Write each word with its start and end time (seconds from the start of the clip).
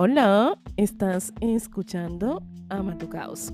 Hola, 0.00 0.56
estás 0.76 1.32
escuchando 1.40 2.40
Ama 2.68 2.96
tu 2.98 3.08
Caos. 3.08 3.52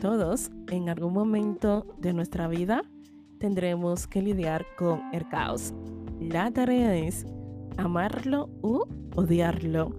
Todos, 0.00 0.50
en 0.72 0.88
algún 0.88 1.12
momento 1.12 1.86
de 2.00 2.12
nuestra 2.12 2.48
vida, 2.48 2.82
tendremos 3.38 4.08
que 4.08 4.20
lidiar 4.20 4.66
con 4.76 5.00
el 5.12 5.28
caos. 5.28 5.72
La 6.18 6.50
tarea 6.50 6.96
es 6.96 7.24
amarlo 7.76 8.50
u 8.60 8.80
odiarlo. 9.14 9.94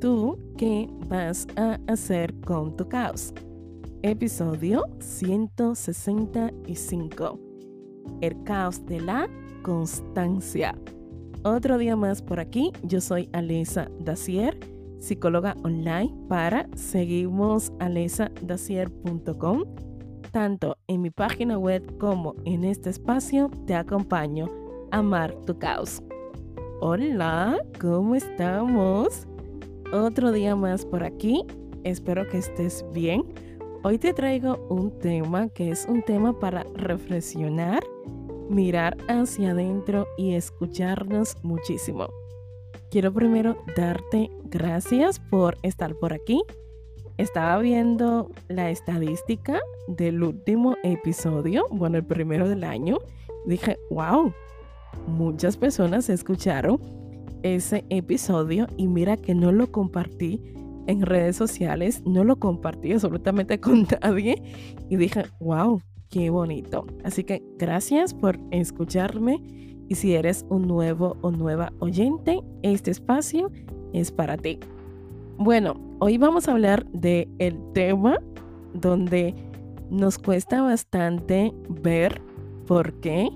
¿Tú 0.00 0.38
qué 0.56 0.88
vas 1.08 1.48
a 1.56 1.80
hacer 1.88 2.32
con 2.42 2.76
tu 2.76 2.88
caos? 2.88 3.34
Episodio 4.02 4.84
165. 5.00 7.40
El 8.20 8.40
caos 8.44 8.86
de 8.86 9.00
la 9.00 9.28
constancia. 9.62 10.78
Otro 11.42 11.76
día 11.76 11.96
más 11.96 12.22
por 12.22 12.38
aquí. 12.38 12.70
Yo 12.84 13.00
soy 13.00 13.28
Alisa 13.32 13.90
Dacier 13.98 14.73
psicóloga 15.04 15.54
online 15.62 16.12
para 16.28 16.66
seguimos 16.74 17.72
alesadacier.com. 17.78 19.64
Tanto 20.32 20.76
en 20.88 21.02
mi 21.02 21.10
página 21.10 21.58
web 21.58 21.98
como 21.98 22.34
en 22.44 22.64
este 22.64 22.90
espacio 22.90 23.50
te 23.66 23.74
acompaño 23.74 24.48
a 24.90 24.98
amar 24.98 25.34
tu 25.46 25.58
caos. 25.58 26.02
Hola, 26.80 27.58
¿cómo 27.80 28.14
estamos? 28.14 29.26
Otro 29.92 30.32
día 30.32 30.56
más 30.56 30.84
por 30.84 31.04
aquí. 31.04 31.44
Espero 31.84 32.26
que 32.28 32.38
estés 32.38 32.84
bien. 32.92 33.24
Hoy 33.82 33.98
te 33.98 34.14
traigo 34.14 34.66
un 34.70 34.98
tema 34.98 35.48
que 35.50 35.70
es 35.70 35.86
un 35.86 36.02
tema 36.02 36.38
para 36.38 36.64
reflexionar, 36.74 37.84
mirar 38.48 38.96
hacia 39.08 39.50
adentro 39.50 40.06
y 40.16 40.32
escucharnos 40.32 41.36
muchísimo. 41.42 42.08
Quiero 42.90 43.12
primero 43.12 43.56
darte 43.76 44.30
gracias 44.44 45.18
por 45.18 45.58
estar 45.62 45.94
por 45.96 46.12
aquí. 46.12 46.42
Estaba 47.18 47.58
viendo 47.58 48.30
la 48.48 48.70
estadística 48.70 49.60
del 49.88 50.22
último 50.22 50.76
episodio, 50.82 51.66
bueno, 51.70 51.98
el 51.98 52.04
primero 52.04 52.48
del 52.48 52.64
año. 52.64 52.98
Dije, 53.46 53.78
wow, 53.90 54.32
muchas 55.06 55.56
personas 55.56 56.08
escucharon 56.08 56.80
ese 57.42 57.84
episodio 57.90 58.66
y 58.76 58.88
mira 58.88 59.16
que 59.16 59.34
no 59.34 59.52
lo 59.52 59.70
compartí 59.70 60.40
en 60.86 61.02
redes 61.02 61.36
sociales, 61.36 62.02
no 62.04 62.24
lo 62.24 62.36
compartí 62.36 62.92
absolutamente 62.92 63.60
con 63.60 63.86
nadie 64.00 64.42
y 64.88 64.96
dije, 64.96 65.24
wow, 65.40 65.80
qué 66.10 66.30
bonito. 66.30 66.86
Así 67.04 67.24
que 67.24 67.42
gracias 67.58 68.14
por 68.14 68.38
escucharme 68.50 69.42
y 69.88 69.94
si 69.94 70.14
eres 70.14 70.44
un 70.48 70.66
nuevo 70.66 71.16
o 71.20 71.30
nueva 71.30 71.72
oyente, 71.80 72.40
este 72.62 72.90
espacio 72.90 73.50
es 73.92 74.10
para 74.10 74.36
ti. 74.36 74.58
Bueno, 75.36 75.74
hoy 75.98 76.18
vamos 76.18 76.48
a 76.48 76.52
hablar 76.52 76.86
de 76.92 77.28
el 77.38 77.58
tema 77.72 78.18
donde 78.72 79.34
nos 79.90 80.18
cuesta 80.18 80.62
bastante 80.62 81.52
ver 81.68 82.20
por 82.66 82.92
qué 83.00 83.30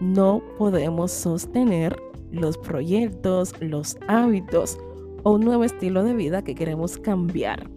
no 0.00 0.42
podemos 0.58 1.10
sostener 1.10 1.96
los 2.30 2.58
proyectos, 2.58 3.54
los 3.60 3.96
hábitos 4.08 4.78
o 5.22 5.32
un 5.32 5.42
nuevo 5.42 5.64
estilo 5.64 6.02
de 6.02 6.14
vida 6.14 6.42
que 6.42 6.54
queremos 6.54 6.98
cambiar. 6.98 7.70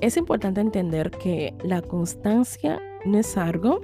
Es 0.00 0.16
importante 0.16 0.60
entender 0.60 1.10
que 1.10 1.54
la 1.62 1.82
constancia 1.82 2.80
no 3.04 3.18
es 3.18 3.36
algo 3.36 3.80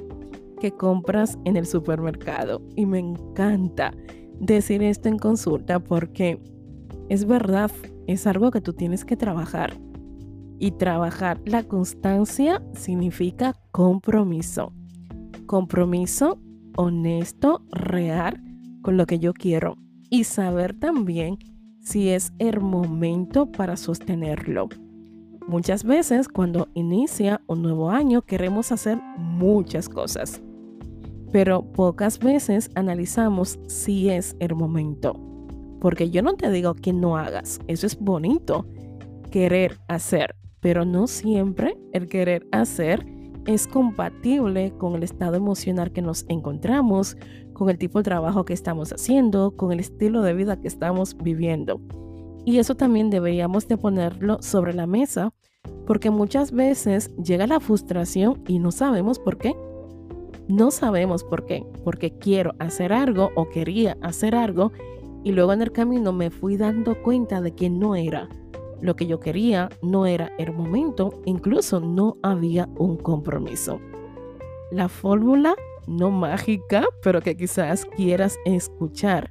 que 0.60 0.72
compras 0.72 1.38
en 1.44 1.56
el 1.56 1.66
supermercado. 1.66 2.62
Y 2.74 2.86
me 2.86 2.98
encanta 2.98 3.92
decir 4.40 4.82
esto 4.82 5.08
en 5.08 5.18
consulta 5.18 5.80
porque 5.80 6.40
es 7.08 7.24
verdad, 7.24 7.70
es 8.06 8.26
algo 8.26 8.50
que 8.50 8.60
tú 8.60 8.72
tienes 8.72 9.04
que 9.04 9.16
trabajar. 9.16 9.78
Y 10.58 10.72
trabajar 10.72 11.40
la 11.44 11.64
constancia 11.64 12.62
significa 12.72 13.54
compromiso. 13.72 14.72
Compromiso 15.46 16.40
honesto, 16.76 17.62
real 17.70 18.42
con 18.82 18.96
lo 18.96 19.06
que 19.06 19.18
yo 19.18 19.32
quiero. 19.32 19.76
Y 20.10 20.24
saber 20.24 20.78
también 20.78 21.38
si 21.80 22.08
es 22.08 22.32
el 22.38 22.60
momento 22.60 23.50
para 23.50 23.76
sostenerlo. 23.76 24.68
Muchas 25.48 25.84
veces 25.84 26.28
cuando 26.28 26.68
inicia 26.74 27.40
un 27.46 27.62
nuevo 27.62 27.90
año 27.90 28.22
queremos 28.22 28.72
hacer 28.72 28.98
muchas 29.16 29.88
cosas 29.88 30.42
pero 31.32 31.62
pocas 31.62 32.18
veces 32.18 32.70
analizamos 32.74 33.58
si 33.66 34.08
es 34.08 34.36
el 34.40 34.54
momento. 34.54 35.20
Porque 35.80 36.10
yo 36.10 36.22
no 36.22 36.34
te 36.34 36.50
digo 36.50 36.74
que 36.74 36.92
no 36.92 37.16
hagas, 37.16 37.60
eso 37.66 37.86
es 37.86 37.98
bonito, 37.98 38.66
querer 39.30 39.78
hacer, 39.88 40.34
pero 40.60 40.84
no 40.84 41.06
siempre 41.06 41.76
el 41.92 42.08
querer 42.08 42.46
hacer 42.52 43.04
es 43.46 43.68
compatible 43.68 44.72
con 44.78 44.94
el 44.94 45.02
estado 45.02 45.36
emocional 45.36 45.92
que 45.92 46.02
nos 46.02 46.24
encontramos, 46.28 47.16
con 47.52 47.68
el 47.68 47.78
tipo 47.78 47.98
de 47.98 48.04
trabajo 48.04 48.44
que 48.44 48.54
estamos 48.54 48.92
haciendo, 48.92 49.56
con 49.56 49.72
el 49.72 49.80
estilo 49.80 50.22
de 50.22 50.32
vida 50.32 50.60
que 50.60 50.68
estamos 50.68 51.16
viviendo. 51.18 51.80
Y 52.46 52.60
eso 52.60 52.76
también 52.76 53.10
deberíamos 53.10 53.66
de 53.66 53.76
ponerlo 53.76 54.38
sobre 54.40 54.72
la 54.72 54.86
mesa, 54.86 55.34
porque 55.84 56.10
muchas 56.10 56.52
veces 56.52 57.10
llega 57.16 57.48
la 57.48 57.58
frustración 57.58 58.44
y 58.46 58.60
no 58.60 58.70
sabemos 58.70 59.18
por 59.18 59.36
qué. 59.36 59.54
No 60.46 60.70
sabemos 60.70 61.24
por 61.24 61.44
qué, 61.44 61.66
porque 61.82 62.16
quiero 62.16 62.54
hacer 62.60 62.92
algo 62.92 63.32
o 63.34 63.48
quería 63.48 63.98
hacer 64.00 64.36
algo 64.36 64.70
y 65.24 65.32
luego 65.32 65.52
en 65.52 65.60
el 65.60 65.72
camino 65.72 66.12
me 66.12 66.30
fui 66.30 66.56
dando 66.56 67.02
cuenta 67.02 67.40
de 67.40 67.52
que 67.52 67.68
no 67.68 67.96
era 67.96 68.28
lo 68.80 68.94
que 68.94 69.08
yo 69.08 69.18
quería, 69.18 69.68
no 69.82 70.06
era 70.06 70.30
el 70.38 70.52
momento, 70.52 71.20
incluso 71.24 71.80
no 71.80 72.16
había 72.22 72.68
un 72.78 72.96
compromiso. 72.96 73.80
La 74.70 74.88
fórmula 74.88 75.56
no 75.88 76.12
mágica, 76.12 76.84
pero 77.02 77.22
que 77.22 77.36
quizás 77.36 77.86
quieras 77.86 78.36
escuchar 78.44 79.30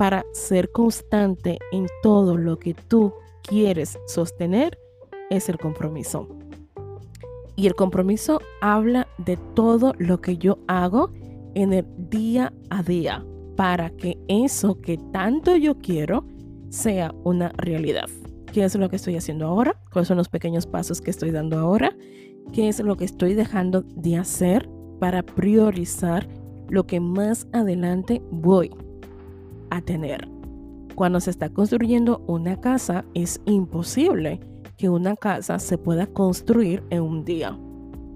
para 0.00 0.24
ser 0.32 0.72
constante 0.72 1.58
en 1.72 1.86
todo 2.02 2.38
lo 2.38 2.58
que 2.58 2.72
tú 2.72 3.12
quieres 3.42 3.98
sostener 4.06 4.78
es 5.28 5.50
el 5.50 5.58
compromiso. 5.58 6.26
Y 7.54 7.66
el 7.66 7.74
compromiso 7.74 8.40
habla 8.62 9.08
de 9.18 9.36
todo 9.54 9.92
lo 9.98 10.22
que 10.22 10.38
yo 10.38 10.56
hago 10.68 11.10
en 11.54 11.74
el 11.74 11.84
día 12.08 12.50
a 12.70 12.82
día 12.82 13.26
para 13.58 13.90
que 13.90 14.16
eso 14.26 14.80
que 14.80 14.96
tanto 15.12 15.54
yo 15.56 15.76
quiero 15.76 16.24
sea 16.70 17.12
una 17.24 17.50
realidad. 17.58 18.08
¿Qué 18.54 18.64
es 18.64 18.74
lo 18.76 18.88
que 18.88 18.96
estoy 18.96 19.16
haciendo 19.16 19.48
ahora? 19.48 19.78
¿Cuáles 19.92 20.08
son 20.08 20.16
los 20.16 20.30
pequeños 20.30 20.66
pasos 20.66 21.02
que 21.02 21.10
estoy 21.10 21.30
dando 21.30 21.58
ahora? 21.58 21.94
¿Qué 22.54 22.70
es 22.70 22.80
lo 22.80 22.96
que 22.96 23.04
estoy 23.04 23.34
dejando 23.34 23.82
de 23.82 24.16
hacer 24.16 24.66
para 24.98 25.22
priorizar 25.22 26.26
lo 26.70 26.86
que 26.86 27.00
más 27.00 27.46
adelante 27.52 28.22
voy 28.30 28.70
a 29.70 29.80
tener? 29.80 30.28
Cuando 30.94 31.20
se 31.20 31.30
está 31.30 31.48
construyendo 31.48 32.22
una 32.26 32.60
casa 32.60 33.04
es 33.14 33.40
imposible 33.46 34.40
que 34.76 34.88
una 34.88 35.16
casa 35.16 35.58
se 35.58 35.78
pueda 35.78 36.06
construir 36.06 36.82
en 36.90 37.02
un 37.02 37.24
día. 37.24 37.56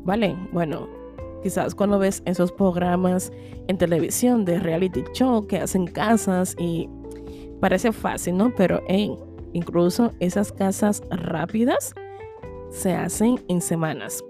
¿Vale? 0.05 0.37
Bueno, 0.53 0.89
quizás 1.43 1.75
cuando 1.75 1.99
ves 1.99 2.23
esos 2.27 2.53
programas 2.53 3.33
en 3.69 3.79
televisión 3.79 4.45
de 4.45 4.59
reality 4.59 5.03
show 5.13 5.47
que 5.47 5.59
hacen 5.59 5.87
casas 5.87 6.57
y 6.59 6.89
parece 7.61 7.93
fácil, 7.93 8.37
¿no? 8.37 8.55
Pero 8.55 8.83
incluso 9.53 10.11
esas 10.21 10.53
casas 10.53 11.03
rápidas 11.11 11.95
se 12.71 12.95
hacen 12.95 13.41
en 13.49 13.61
semanas. 13.61 14.23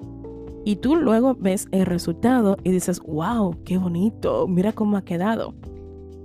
Y 0.64 0.76
tú 0.76 0.96
luego 0.96 1.34
ves 1.34 1.68
el 1.72 1.86
resultado 1.86 2.56
y 2.64 2.70
dices, 2.70 3.00
wow, 3.00 3.56
qué 3.64 3.78
bonito, 3.78 4.46
mira 4.48 4.72
cómo 4.72 4.96
ha 4.96 5.02
quedado. 5.02 5.54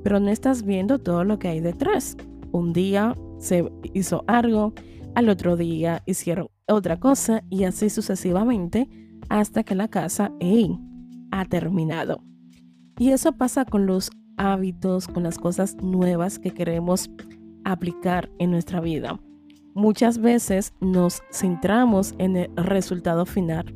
Pero 0.10 0.20
no 0.20 0.32
estás 0.32 0.64
viendo 0.64 0.98
todo 0.98 1.24
lo 1.24 1.38
que 1.38 1.50
hay 1.50 1.60
detrás. 1.60 2.18
Un 2.52 2.74
día 2.74 3.16
se 3.38 3.72
hizo 3.94 4.24
algo, 4.26 4.74
al 5.14 5.30
otro 5.30 5.56
día 5.56 6.02
hicieron 6.08 6.48
otra 6.68 7.00
cosa 7.00 7.44
y 7.52 7.66
así 7.66 7.92
sucesivamente 7.92 8.90
hasta 9.30 9.64
que 9.64 9.76
la 9.76 9.88
casa 9.88 10.32
ha 11.30 11.46
terminado. 11.46 12.24
Y 12.98 13.12
eso 13.12 13.34
pasa 13.34 13.66
con 13.66 13.86
los 13.86 14.10
hábitos, 14.36 15.08
con 15.08 15.22
las 15.22 15.38
cosas 15.38 15.76
nuevas 15.76 16.40
que 16.40 16.56
queremos 16.56 17.12
aplicar 17.64 18.32
en 18.40 18.50
nuestra 18.50 18.82
vida. 18.82 19.20
Muchas 19.76 20.18
veces 20.18 20.74
nos 20.82 21.22
centramos 21.32 22.16
en 22.18 22.36
el 22.36 22.50
resultado 22.56 23.28
final. 23.28 23.76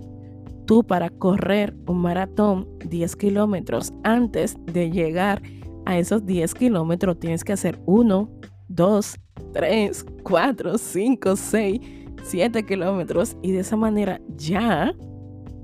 Tú 0.65 0.83
para 0.83 1.11
correr 1.11 1.75
un 1.85 1.99
maratón 2.01 2.67
10 2.89 3.17
kilómetros 3.17 3.93
antes 4.03 4.57
de 4.65 4.89
llegar 4.89 5.43
a 5.45 5.62
esos 5.85 6.25
10 6.25 6.53
kilómetros 6.53 7.19
tienes 7.19 7.43
que 7.43 7.53
hacer 7.53 7.79
uno, 7.85 8.29
dos, 8.67 9.19
3, 9.53 10.05
4, 10.23 10.77
5, 10.77 11.35
6, 11.35 11.79
7 12.23 12.65
kilómetros 12.65 13.37
y 13.41 13.51
de 13.51 13.59
esa 13.59 13.75
manera 13.75 14.21
ya 14.37 14.93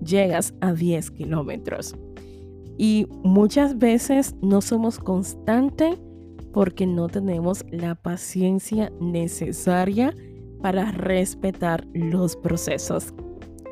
llegas 0.03 0.53
a 0.61 0.73
10 0.73 1.11
kilómetros. 1.11 1.95
Y 2.77 3.07
muchas 3.23 3.77
veces 3.77 4.35
no 4.41 4.61
somos 4.61 4.99
constantes 4.99 5.97
porque 6.53 6.87
no 6.87 7.07
tenemos 7.07 7.65
la 7.71 7.95
paciencia 7.95 8.91
necesaria 8.99 10.13
para 10.61 10.91
respetar 10.91 11.85
los 11.93 12.35
procesos. 12.35 13.13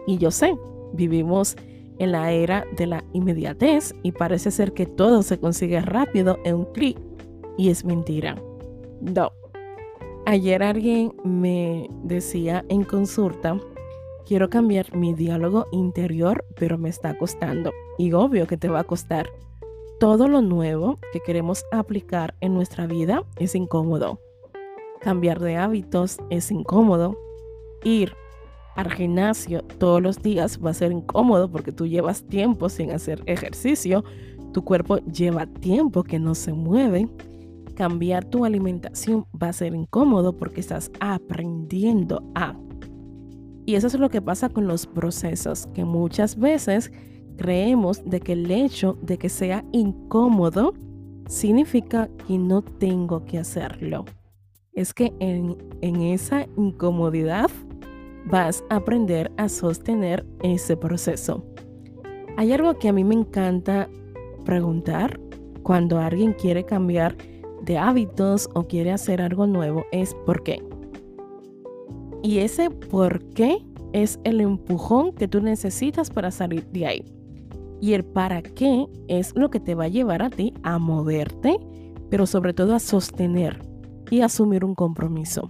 Y 0.06 0.18
yo 0.18 0.32
sé, 0.32 0.56
vivimos 0.94 1.56
en 2.00 2.12
la 2.12 2.32
era 2.32 2.66
de 2.76 2.88
la 2.88 3.04
inmediatez 3.14 3.94
y 4.04 4.12
parece 4.12 4.52
ser 4.52 4.74
que 4.74 4.86
todo 4.86 5.24
se 5.24 5.40
consigue 5.40 5.82
rápido 5.82 6.38
en 6.44 6.56
un 6.56 6.66
clic 6.66 6.98
y 7.58 7.70
es 7.70 7.86
mentira. 7.86 8.42
No. 9.02 9.32
Ayer 10.26 10.62
alguien 10.62 11.14
me 11.24 11.90
decía 12.04 12.66
en 12.70 12.84
consulta, 12.84 13.60
quiero 14.26 14.50
cambiar 14.50 14.96
mi 14.96 15.14
diálogo 15.14 15.68
interior, 15.72 16.46
pero 16.60 16.78
me 16.78 16.90
está 16.90 17.18
costando. 17.18 17.72
Y 17.98 18.12
obvio 18.12 18.46
que 18.46 18.58
te 18.58 18.68
va 18.68 18.82
a 18.82 18.84
costar. 18.84 19.30
Todo 20.00 20.28
lo 20.28 20.42
nuevo 20.42 21.00
que 21.14 21.22
queremos 21.22 21.64
aplicar 21.72 22.36
en 22.42 22.54
nuestra 22.54 22.86
vida 22.88 23.24
es 23.38 23.56
incómodo. 23.56 24.20
Cambiar 25.00 25.40
de 25.40 25.56
hábitos 25.56 26.18
es 26.30 26.52
incómodo. 26.52 27.18
Ir 27.84 28.14
al 28.78 28.92
gimnasio 28.92 29.64
todos 29.80 30.02
los 30.02 30.22
días 30.22 30.60
va 30.64 30.70
a 30.70 30.74
ser 30.74 30.92
incómodo 30.92 31.52
porque 31.52 31.72
tú 31.72 31.88
llevas 31.88 32.24
tiempo 32.24 32.70
sin 32.70 32.92
hacer 32.92 33.22
ejercicio, 33.26 34.04
tu 34.54 34.64
cuerpo 34.64 34.98
lleva 35.00 35.48
tiempo 35.48 36.04
que 36.04 36.20
no 36.20 36.36
se 36.36 36.54
mueve. 36.54 37.10
Cambiar 37.76 38.26
tu 38.26 38.46
alimentación 38.46 39.26
va 39.40 39.50
a 39.50 39.54
ser 39.54 39.76
incómodo 39.76 40.36
porque 40.38 40.62
estás 40.62 40.92
aprendiendo 41.00 42.24
a. 42.34 42.56
Y 43.66 43.76
eso 43.76 43.88
es 43.88 43.96
lo 43.96 44.10
que 44.10 44.22
pasa 44.22 44.50
con 44.50 44.68
los 44.68 44.86
procesos, 44.86 45.68
que 45.74 45.84
muchas 45.84 46.38
veces 46.38 46.92
creemos 47.36 48.04
de 48.06 48.20
que 48.20 48.34
el 48.34 48.50
hecho 48.50 48.98
de 49.02 49.18
que 49.18 49.30
sea 49.30 49.66
incómodo 49.72 50.74
significa 51.28 52.10
que 52.28 52.38
no 52.38 52.62
tengo 52.62 53.26
que 53.26 53.40
hacerlo. 53.40 54.06
Es 54.74 54.94
que 54.94 55.14
en, 55.20 55.58
en 55.82 56.02
esa 56.02 56.46
incomodidad 56.56 57.50
vas 58.30 58.64
a 58.70 58.78
aprender 58.78 59.32
a 59.38 59.50
sostener 59.50 60.26
ese 60.42 60.76
proceso. 60.76 61.46
Hay 62.36 62.52
algo 62.52 62.78
que 62.78 62.90
a 62.90 62.94
mí 62.94 63.04
me 63.04 63.16
encanta 63.16 63.90
preguntar 64.46 65.20
cuando 65.64 66.00
alguien 66.00 66.34
quiere 66.34 66.64
cambiar 66.66 67.16
de 67.62 67.78
hábitos 67.78 68.50
o 68.54 68.64
quiere 68.64 68.92
hacer 68.92 69.22
algo 69.22 69.48
nuevo 69.48 69.86
es 69.92 70.16
¿por 70.26 70.44
qué? 70.44 70.64
Y 72.24 72.40
ese 72.40 72.70
por 72.70 73.24
qué 73.34 73.66
es 73.94 74.20
el 74.24 74.42
empujón 74.42 75.14
que 75.14 75.28
tú 75.28 75.42
necesitas 75.42 76.10
para 76.10 76.32
salir 76.32 76.66
de 76.68 76.86
ahí. 76.86 77.06
Y 77.80 77.94
el 77.94 78.04
para 78.04 78.42
qué 78.42 78.86
es 79.08 79.36
lo 79.36 79.50
que 79.50 79.60
te 79.60 79.76
va 79.76 79.86
a 79.86 79.90
llevar 79.90 80.22
a 80.22 80.30
ti 80.30 80.54
a 80.64 80.80
moverte, 80.80 81.58
pero 82.10 82.26
sobre 82.26 82.54
todo 82.54 82.74
a 82.76 82.80
sostener 82.80 83.60
y 84.10 84.22
asumir 84.22 84.66
un 84.66 84.76
compromiso. 84.76 85.50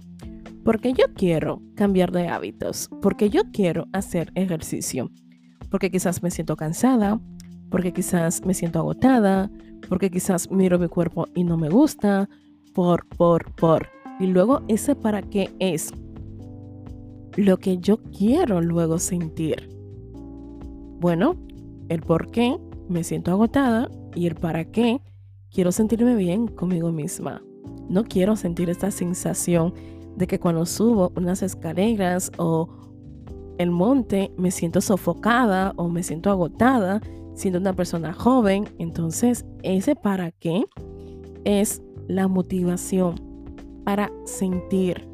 Porque 0.68 0.92
yo 0.92 1.06
quiero 1.14 1.62
cambiar 1.76 2.12
de 2.12 2.28
hábitos, 2.28 2.90
porque 3.00 3.30
yo 3.30 3.40
quiero 3.54 3.86
hacer 3.94 4.30
ejercicio, 4.34 5.10
porque 5.70 5.90
quizás 5.90 6.22
me 6.22 6.30
siento 6.30 6.56
cansada, 6.56 7.18
porque 7.70 7.94
quizás 7.94 8.44
me 8.44 8.52
siento 8.52 8.78
agotada, 8.78 9.50
porque 9.88 10.10
quizás 10.10 10.50
miro 10.50 10.78
mi 10.78 10.88
cuerpo 10.88 11.26
y 11.34 11.44
no 11.44 11.56
me 11.56 11.70
gusta, 11.70 12.28
por, 12.74 13.06
por, 13.06 13.50
por. 13.54 13.88
Y 14.20 14.26
luego 14.26 14.60
ese 14.68 14.94
para 14.94 15.22
qué 15.22 15.48
es 15.58 15.90
lo 17.38 17.56
que 17.56 17.78
yo 17.78 18.02
quiero 18.02 18.60
luego 18.60 18.98
sentir. 18.98 19.70
Bueno, 21.00 21.34
el 21.88 22.02
por 22.02 22.30
qué 22.30 22.58
me 22.90 23.04
siento 23.04 23.30
agotada 23.30 23.90
y 24.14 24.26
el 24.26 24.34
para 24.34 24.66
qué 24.66 25.00
quiero 25.50 25.72
sentirme 25.72 26.14
bien 26.14 26.46
conmigo 26.46 26.92
misma. 26.92 27.40
No 27.88 28.04
quiero 28.04 28.36
sentir 28.36 28.68
esta 28.68 28.90
sensación 28.90 29.72
de 30.18 30.26
que 30.26 30.40
cuando 30.40 30.66
subo 30.66 31.12
unas 31.16 31.42
escaleras 31.42 32.32
o 32.38 32.68
el 33.58 33.70
monte 33.70 34.32
me 34.36 34.50
siento 34.50 34.80
sofocada 34.80 35.72
o 35.76 35.88
me 35.88 36.02
siento 36.02 36.30
agotada, 36.30 37.00
siendo 37.34 37.60
una 37.60 37.72
persona 37.72 38.12
joven. 38.12 38.68
Entonces, 38.78 39.44
ese 39.62 39.94
para 39.94 40.32
qué 40.32 40.64
es 41.44 41.82
la 42.08 42.26
motivación 42.26 43.14
para 43.84 44.10
sentir 44.24 45.08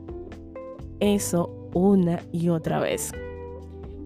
eso 1.01 1.51
una 1.75 2.21
y 2.33 2.49
otra 2.49 2.81
vez. 2.81 3.13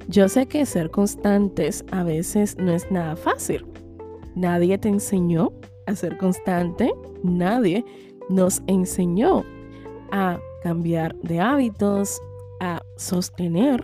Yo 0.09 0.29
sé 0.29 0.47
que 0.47 0.67
ser 0.67 0.91
constantes 0.91 1.85
a 1.93 2.03
veces 2.03 2.57
no 2.59 2.73
es 2.73 2.91
nada 2.91 3.15
fácil. 3.15 3.65
Nadie 4.35 4.79
te 4.79 4.89
enseñó 4.89 5.53
a 5.87 5.95
ser 5.95 6.17
constante, 6.17 6.93
nadie 7.23 7.85
nos 8.31 8.63
enseñó 8.67 9.45
a 10.11 10.39
cambiar 10.69 11.17
de 11.23 11.41
hábitos, 11.41 12.21
a 12.61 12.83
sostener 12.99 13.83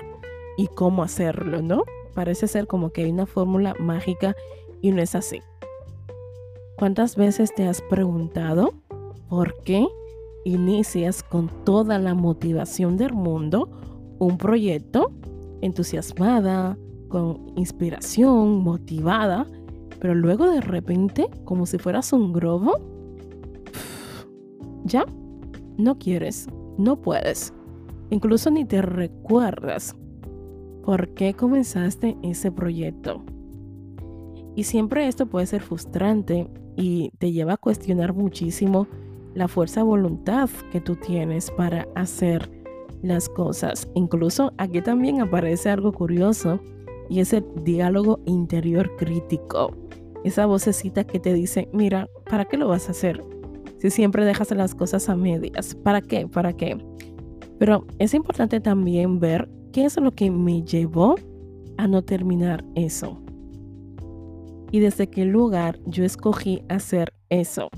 y 0.59 0.67
cómo 0.67 1.03
hacerlo, 1.03 1.63
¿no? 1.63 1.83
Parece 2.13 2.47
ser 2.47 2.67
como 2.67 2.91
que 2.91 3.05
hay 3.05 3.11
una 3.11 3.25
fórmula 3.25 3.75
mágica 3.81 4.37
y 4.83 4.93
no 4.93 5.01
es 5.01 5.15
así. 5.15 5.41
¿Cuántas 6.77 7.17
veces 7.17 7.55
te 7.55 7.67
has 7.67 7.81
preguntado 7.81 8.75
por 9.31 9.57
qué 9.63 9.87
inicias 10.45 11.23
con 11.23 11.49
toda 11.65 11.99
la 11.99 12.13
motivación 12.13 12.99
del 12.99 13.15
mundo 13.15 13.71
un 14.19 14.37
proyecto 14.37 15.11
entusiasmada, 15.63 16.77
con 17.09 17.51
inspiración, 17.57 18.63
motivada, 18.63 19.47
pero 20.01 20.15
luego 20.15 20.51
de 20.51 20.61
repente, 20.61 21.31
como 21.45 21.65
si 21.65 21.79
fueras 21.79 22.13
un 22.13 22.35
globo, 22.35 22.79
ya 24.85 25.07
no 25.79 25.99
quieres, 25.99 26.47
no 26.79 27.00
puedes. 27.00 27.53
Incluso 28.11 28.50
ni 28.50 28.65
te 28.65 28.82
recuerdas 28.82 29.97
por 30.85 31.09
qué 31.15 31.35
comenzaste 31.35 32.17
ese 32.23 32.53
proyecto. 32.53 33.23
Y 34.55 34.65
siempre 34.65 35.09
esto 35.09 35.26
puede 35.26 35.47
ser 35.47 35.62
frustrante 35.62 36.49
y 36.76 37.11
te 37.19 37.32
lleva 37.32 37.55
a 37.55 37.59
cuestionar 37.59 38.15
muchísimo 38.15 38.87
la 39.35 39.49
fuerza 39.49 39.81
de 39.81 39.87
voluntad 39.87 40.49
que 40.71 40.81
tú 40.81 40.97
tienes 40.97 41.50
para 41.50 41.88
hacer 41.94 42.50
las 43.03 43.29
cosas. 43.29 43.88
Incluso 43.94 44.53
aquí 44.59 44.81
también 44.81 45.21
aparece 45.21 45.71
algo 45.71 45.93
curioso 45.93 46.61
y 47.09 47.21
es 47.21 47.32
el 47.32 47.44
diálogo 47.65 48.21
interior 48.25 48.94
crítico. 48.97 49.75
Esa 50.25 50.47
vocecita 50.47 51.05
que 51.05 51.21
te 51.21 51.35
dice, 51.35 51.69
mira, 51.73 52.09
¿para 52.31 52.44
qué 52.47 52.56
lo 52.56 52.69
vas 52.69 52.88
a 52.88 52.93
hacer? 52.93 53.23
Si 53.85 53.91
siempre 53.91 54.25
dejas 54.25 54.51
las 54.53 54.75
cosas 54.75 55.11
a 55.11 55.14
medias, 55.14 55.75
¿para 55.75 56.00
qué? 56.00 56.26
¿Para 56.26 56.55
qué? 56.55 56.79
Pero 57.59 57.87
es 57.99 58.14
importante 58.14 58.59
también 58.59 59.21
ver 59.21 59.47
qué 59.75 59.85
es 59.85 59.99
lo 59.99 60.11
que 60.11 60.31
me 60.31 60.62
llevó 60.62 61.17
a 61.76 61.87
no 61.87 62.00
terminar 62.00 62.64
eso. 62.76 63.21
Y 64.73 64.79
desde 64.79 65.09
qué 65.09 65.26
lugar 65.26 65.81
yo 65.85 66.03
escogí 66.03 66.62
hacer 66.71 67.12
eso. 67.29 67.69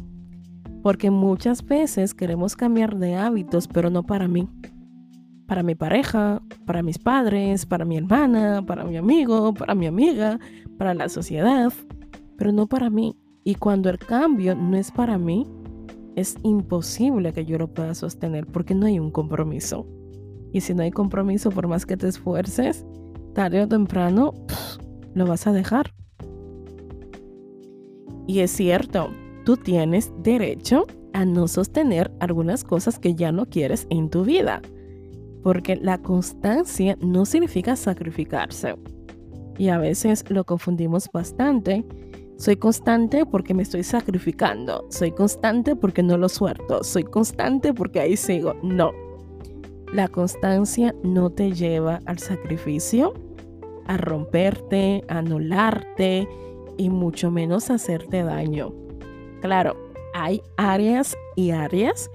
Porque 0.84 1.10
muchas 1.10 1.64
veces 1.64 2.14
queremos 2.14 2.54
cambiar 2.54 2.98
de 2.98 3.16
hábitos, 3.16 3.66
pero 3.66 3.90
no 3.90 4.04
para 4.04 4.28
mí. 4.28 4.48
Para 5.48 5.64
mi 5.64 5.74
pareja, 5.74 6.40
para 6.66 6.84
mis 6.84 7.00
padres, 7.00 7.66
para 7.66 7.84
mi 7.84 7.96
hermana, 7.96 8.64
para 8.64 8.84
mi 8.84 8.96
amigo, 8.96 9.52
para 9.54 9.74
mi 9.74 9.86
amiga, 9.86 10.38
para 10.78 10.94
la 10.94 11.08
sociedad, 11.08 11.72
pero 12.38 12.52
no 12.52 12.68
para 12.68 12.90
mí. 12.90 13.16
Y 13.42 13.56
cuando 13.56 13.90
el 13.90 13.98
cambio 13.98 14.54
no 14.54 14.76
es 14.76 14.92
para 14.92 15.18
mí, 15.18 15.44
es 16.16 16.36
imposible 16.42 17.32
que 17.32 17.44
yo 17.44 17.58
lo 17.58 17.68
pueda 17.68 17.94
sostener 17.94 18.46
porque 18.46 18.74
no 18.74 18.86
hay 18.86 18.98
un 18.98 19.10
compromiso. 19.10 19.86
Y 20.52 20.62
si 20.62 20.74
no 20.74 20.82
hay 20.82 20.90
compromiso, 20.90 21.50
por 21.50 21.68
más 21.68 21.84
que 21.84 21.96
te 21.96 22.08
esfuerces, 22.08 22.84
tarde 23.34 23.62
o 23.62 23.68
temprano 23.68 24.32
lo 25.14 25.26
vas 25.26 25.46
a 25.46 25.52
dejar. 25.52 25.92
Y 28.26 28.40
es 28.40 28.50
cierto, 28.50 29.10
tú 29.44 29.58
tienes 29.58 30.10
derecho 30.22 30.86
a 31.12 31.26
no 31.26 31.48
sostener 31.48 32.10
algunas 32.18 32.64
cosas 32.64 32.98
que 32.98 33.14
ya 33.14 33.30
no 33.30 33.46
quieres 33.46 33.86
en 33.90 34.08
tu 34.08 34.24
vida. 34.24 34.62
Porque 35.42 35.76
la 35.76 35.98
constancia 35.98 36.96
no 37.00 37.26
significa 37.26 37.76
sacrificarse. 37.76 38.74
Y 39.58 39.68
a 39.68 39.78
veces 39.78 40.24
lo 40.30 40.44
confundimos 40.44 41.10
bastante 41.12 41.84
soy 42.38 42.56
constante 42.56 43.24
porque 43.24 43.54
me 43.54 43.62
estoy 43.62 43.82
sacrificando. 43.82 44.86
Soy 44.90 45.10
constante 45.10 45.74
porque 45.74 46.02
no 46.02 46.18
lo 46.18 46.28
suelto. 46.28 46.84
Soy 46.84 47.04
constante 47.04 47.72
porque 47.72 48.00
ahí 48.00 48.16
sigo. 48.16 48.54
No. 48.62 48.92
La 49.92 50.08
constancia 50.08 50.94
no 51.02 51.30
te 51.30 51.52
lleva 51.52 52.00
al 52.04 52.18
sacrificio, 52.18 53.14
a 53.86 53.96
romperte, 53.96 55.02
a 55.08 55.18
anularte 55.18 56.28
y 56.76 56.90
mucho 56.90 57.30
menos 57.30 57.70
a 57.70 57.74
hacerte 57.74 58.22
daño. 58.22 58.74
Claro, 59.40 59.74
hay 60.12 60.42
áreas 60.58 61.16
y 61.36 61.52
áreas. 61.52 62.10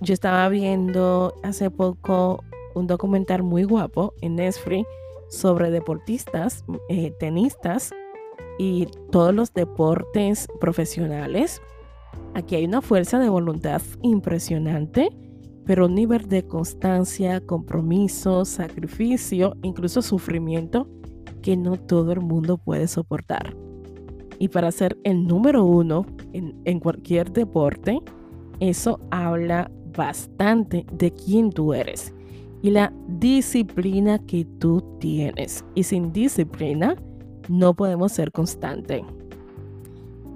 Yo 0.00 0.14
estaba 0.14 0.48
viendo 0.48 1.34
hace 1.44 1.70
poco 1.70 2.42
un 2.74 2.88
documental 2.88 3.44
muy 3.44 3.62
guapo 3.62 4.14
en 4.20 4.34
Netflix 4.36 4.88
sobre 5.28 5.70
deportistas, 5.70 6.64
eh, 6.88 7.12
tenistas 7.20 7.92
y 8.58 8.86
todos 9.10 9.34
los 9.34 9.52
deportes 9.52 10.48
profesionales, 10.60 11.60
aquí 12.34 12.56
hay 12.56 12.64
una 12.64 12.82
fuerza 12.82 13.18
de 13.18 13.28
voluntad 13.28 13.82
impresionante 14.02 15.10
pero 15.66 15.86
un 15.86 15.94
nivel 15.94 16.28
de 16.28 16.46
constancia, 16.46 17.40
compromiso, 17.40 18.44
sacrificio, 18.44 19.56
incluso 19.62 20.02
sufrimiento 20.02 20.88
que 21.42 21.56
no 21.56 21.76
todo 21.76 22.12
el 22.12 22.20
mundo 22.20 22.58
puede 22.58 22.86
soportar. 22.86 23.56
Y 24.38 24.48
para 24.48 24.72
ser 24.72 24.96
el 25.04 25.26
número 25.26 25.64
uno 25.64 26.06
en, 26.32 26.54
en 26.64 26.80
cualquier 26.80 27.32
deporte, 27.32 28.00
eso 28.60 29.00
habla 29.10 29.70
bastante 29.96 30.84
de 30.92 31.12
quién 31.12 31.50
tú 31.50 31.72
eres 31.72 32.12
y 32.62 32.70
la 32.70 32.92
disciplina 33.06 34.18
que 34.18 34.44
tú 34.58 34.82
tienes. 34.98 35.64
Y 35.74 35.84
sin 35.84 36.12
disciplina 36.12 36.96
no 37.48 37.74
podemos 37.74 38.12
ser 38.12 38.32
constantes. 38.32 39.02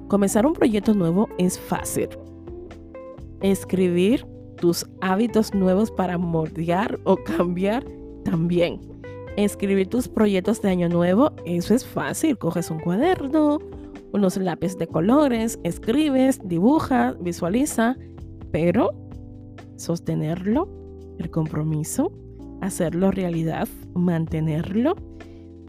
Comenzar 0.08 0.46
un 0.46 0.54
proyecto 0.54 0.94
nuevo 0.94 1.28
es 1.38 1.58
fácil. 1.58 2.08
Escribir 3.40 4.26
tus 4.56 4.86
hábitos 5.00 5.54
nuevos 5.54 5.90
para 5.90 6.18
moldear 6.18 6.98
o 7.04 7.16
cambiar 7.16 7.84
también. 8.24 8.80
Escribir 9.36 9.88
tus 9.88 10.08
proyectos 10.08 10.60
de 10.62 10.70
año 10.70 10.88
nuevo, 10.88 11.32
eso 11.44 11.74
es 11.74 11.86
fácil. 11.86 12.36
Coges 12.38 12.70
un 12.70 12.80
cuaderno, 12.80 13.58
unos 14.12 14.36
lápices 14.36 14.78
de 14.78 14.86
colores, 14.86 15.58
escribes, 15.62 16.40
dibujas, 16.42 17.16
visualiza, 17.20 17.96
pero 18.50 18.90
sostenerlo, 19.76 20.68
el 21.18 21.30
compromiso, 21.30 22.12
hacerlo 22.60 23.10
realidad, 23.10 23.68
mantenerlo, 23.94 24.96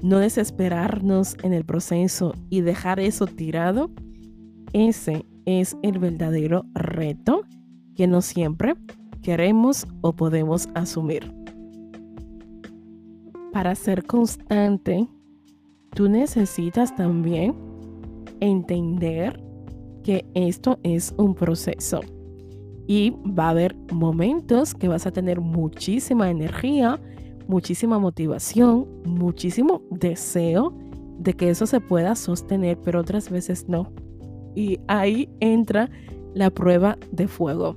no 0.01 0.19
desesperarnos 0.19 1.37
en 1.43 1.53
el 1.53 1.65
proceso 1.65 2.33
y 2.49 2.61
dejar 2.61 2.99
eso 2.99 3.27
tirado, 3.27 3.91
ese 4.73 5.25
es 5.45 5.77
el 5.81 5.99
verdadero 5.99 6.65
reto 6.73 7.43
que 7.95 8.07
no 8.07 8.21
siempre 8.21 8.75
queremos 9.21 9.87
o 10.01 10.13
podemos 10.15 10.69
asumir. 10.75 11.33
Para 13.51 13.75
ser 13.75 14.03
constante, 14.03 15.07
tú 15.95 16.07
necesitas 16.07 16.95
también 16.95 17.55
entender 18.39 19.41
que 20.03 20.25
esto 20.33 20.79
es 20.83 21.13
un 21.17 21.35
proceso 21.35 22.01
y 22.87 23.11
va 23.11 23.47
a 23.47 23.49
haber 23.49 23.75
momentos 23.91 24.73
que 24.73 24.87
vas 24.87 25.05
a 25.05 25.11
tener 25.11 25.41
muchísima 25.41 26.29
energía, 26.29 26.99
muchísima 27.49 27.99
motivación, 27.99 28.87
muchísimo 29.03 29.81
deseo 29.89 30.73
de 31.17 31.33
que 31.33 31.49
eso 31.49 31.65
se 31.65 31.81
pueda 31.81 32.15
sostener, 32.15 32.77
pero 32.77 33.01
otras 33.01 33.29
veces 33.29 33.67
no. 33.67 33.91
Y 34.55 34.79
ahí 34.87 35.27
entra 35.41 35.89
la 36.33 36.49
prueba 36.49 36.97
de 37.11 37.27
fuego 37.27 37.75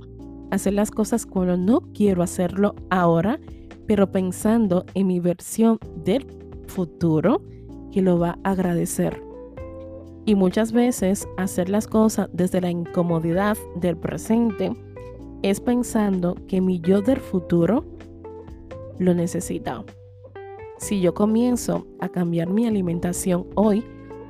hacer 0.53 0.73
las 0.73 0.91
cosas 0.91 1.25
cuando 1.25 1.57
no 1.57 1.81
quiero 1.93 2.21
hacerlo 2.21 2.75
ahora, 2.91 3.39
pero 3.87 4.11
pensando 4.11 4.85
en 4.93 5.07
mi 5.07 5.19
versión 5.19 5.79
del 6.03 6.27
futuro 6.67 7.41
que 7.91 8.01
lo 8.01 8.19
va 8.19 8.37
a 8.43 8.51
agradecer. 8.51 9.21
Y 10.25 10.35
muchas 10.35 10.71
veces 10.71 11.27
hacer 11.37 11.69
las 11.69 11.87
cosas 11.87 12.29
desde 12.31 12.61
la 12.61 12.69
incomodidad 12.69 13.57
del 13.81 13.97
presente 13.97 14.71
es 15.41 15.59
pensando 15.59 16.35
que 16.47 16.61
mi 16.61 16.79
yo 16.79 17.01
del 17.01 17.19
futuro 17.19 17.83
lo 19.03 19.13
necesita. 19.13 19.83
Si 20.77 21.01
yo 21.01 21.13
comienzo 21.13 21.85
a 21.99 22.09
cambiar 22.09 22.49
mi 22.49 22.67
alimentación 22.67 23.47
hoy, 23.55 23.85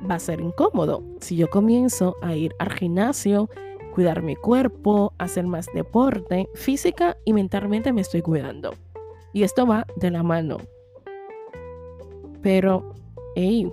va 0.08 0.16
a 0.16 0.20
ser 0.20 0.40
incómodo. 0.40 1.02
Si 1.20 1.36
yo 1.36 1.48
comienzo 1.48 2.16
a 2.22 2.34
ir 2.34 2.54
al 2.58 2.72
gimnasio, 2.72 3.48
cuidar 3.92 4.22
mi 4.22 4.36
cuerpo, 4.36 5.14
hacer 5.18 5.46
más 5.46 5.66
deporte, 5.74 6.48
física 6.54 7.16
y 7.24 7.32
mentalmente 7.32 7.92
me 7.92 8.02
estoy 8.02 8.22
cuidando. 8.22 8.74
Y 9.32 9.42
esto 9.42 9.66
va 9.66 9.86
de 9.96 10.10
la 10.10 10.22
mano. 10.22 10.58
Pero, 12.42 12.92
hey, 13.36 13.72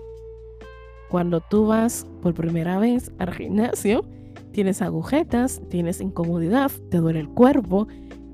cuando 1.09 1.41
tú 1.41 1.67
vas 1.67 2.07
por 2.21 2.33
primera 2.33 2.79
vez 2.79 3.11
al 3.19 3.33
gimnasio, 3.33 4.05
tienes 4.53 4.81
agujetas, 4.81 5.61
tienes 5.69 6.01
incomodidad, 6.01 6.71
te 6.89 6.97
duele 6.97 7.19
el 7.19 7.29
cuerpo 7.29 7.87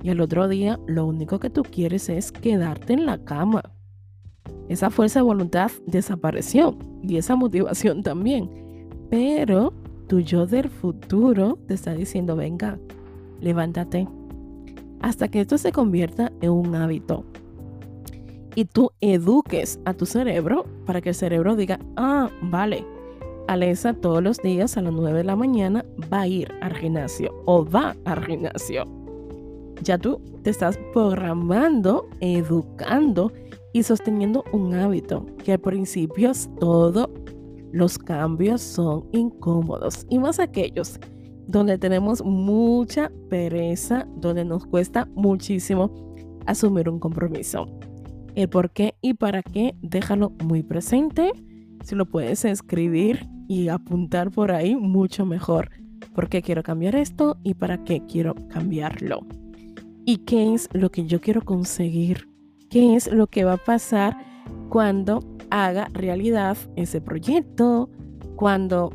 y 0.04 0.10
al 0.10 0.22
otro 0.22 0.48
día 0.48 0.80
lo 0.88 1.06
único 1.06 1.40
que 1.40 1.50
tú 1.50 1.64
quieres 1.64 2.10
es 2.10 2.32
quedarte 2.32 2.94
en 2.94 3.06
la 3.06 3.18
cama. 3.18 3.64
Esa 4.70 4.90
fuerza 4.90 5.20
de 5.20 5.24
voluntad 5.24 5.72
desapareció 5.86 6.78
y 7.02 7.18
esa 7.18 7.36
motivación 7.36 8.04
también. 8.04 8.50
Pero 9.10 9.74
tu 10.08 10.20
yo 10.20 10.46
del 10.46 10.70
futuro 10.70 11.58
te 11.68 11.74
está 11.74 11.94
diciendo, 11.94 12.36
venga, 12.36 12.78
levántate. 13.40 14.08
Hasta 15.02 15.28
que 15.28 15.42
esto 15.42 15.58
se 15.58 15.72
convierta 15.72 16.32
en 16.42 16.52
un 16.52 16.76
hábito. 16.76 17.26
Y 18.56 18.66
tú 18.66 18.92
eduques 19.02 19.80
a 19.86 19.94
tu 19.94 20.06
cerebro 20.06 20.66
para 20.86 21.02
que 21.02 21.10
el 21.10 21.16
cerebro 21.16 21.56
diga, 21.56 21.80
ah, 21.96 22.30
vale, 22.42 22.84
Alesa 23.48 23.94
todos 23.94 24.22
los 24.22 24.42
días 24.42 24.76
a 24.78 24.82
las 24.82 24.92
9 24.92 25.20
de 25.20 25.24
la 25.24 25.36
mañana 25.36 25.86
va 26.12 26.22
a 26.22 26.28
ir 26.28 26.52
al 26.62 26.76
gimnasio 26.76 27.34
o 27.46 27.66
va 27.66 27.96
al 28.04 28.26
gimnasio. 28.26 28.97
Ya 29.84 29.98
tú 29.98 30.22
te 30.44 30.50
estás 30.50 30.80
programando, 30.94 32.08
educando 32.20 33.32
y 33.74 33.84
sosteniendo 33.84 34.44
un 34.52 34.74
hábito 34.74 35.26
que 35.44 35.54
al 35.54 35.60
principio 35.60 36.32
es 36.32 36.50
todo 36.60 37.10
los 37.72 37.98
cambios 37.98 38.62
son 38.62 39.06
incómodos 39.12 40.06
y 40.10 40.20
más 40.20 40.40
aquellos 40.40 41.00
donde 41.48 41.78
tenemos 41.78 42.24
mucha 42.24 43.12
pereza, 43.30 44.08
donde 44.16 44.44
nos 44.44 44.66
cuesta 44.66 45.08
muchísimo 45.16 45.92
asumir 46.46 46.90
un 46.90 47.00
compromiso. 47.00 47.68
El 48.36 48.50
por 48.50 48.72
qué 48.72 48.96
y 49.02 49.14
para 49.14 49.42
qué, 49.44 49.76
déjalo 49.82 50.32
muy 50.44 50.62
presente. 50.64 51.32
Si 51.84 51.96
lo 51.96 52.06
puedes 52.06 52.44
escribir 52.46 53.28
y 53.48 53.70
apuntar 53.70 54.30
por 54.32 54.52
ahí, 54.52 54.76
mucho 54.76 55.26
mejor. 55.26 55.70
¿Por 56.14 56.28
qué 56.30 56.42
quiero 56.42 56.64
cambiar 56.64 56.96
esto 56.96 57.38
y 57.44 57.54
para 57.54 57.84
qué 57.84 58.02
quiero 58.06 58.36
cambiarlo? 58.50 59.22
¿Y 60.10 60.20
qué 60.20 60.54
es 60.54 60.70
lo 60.72 60.90
que 60.90 61.06
yo 61.06 61.20
quiero 61.20 61.42
conseguir? 61.42 62.30
¿Qué 62.70 62.96
es 62.96 63.12
lo 63.12 63.28
que 63.28 63.44
va 63.44 63.56
a 63.56 63.58
pasar 63.58 64.16
cuando 64.70 65.20
haga 65.50 65.90
realidad 65.92 66.56
ese 66.78 67.02
proyecto, 67.02 67.90
cuando 68.38 68.94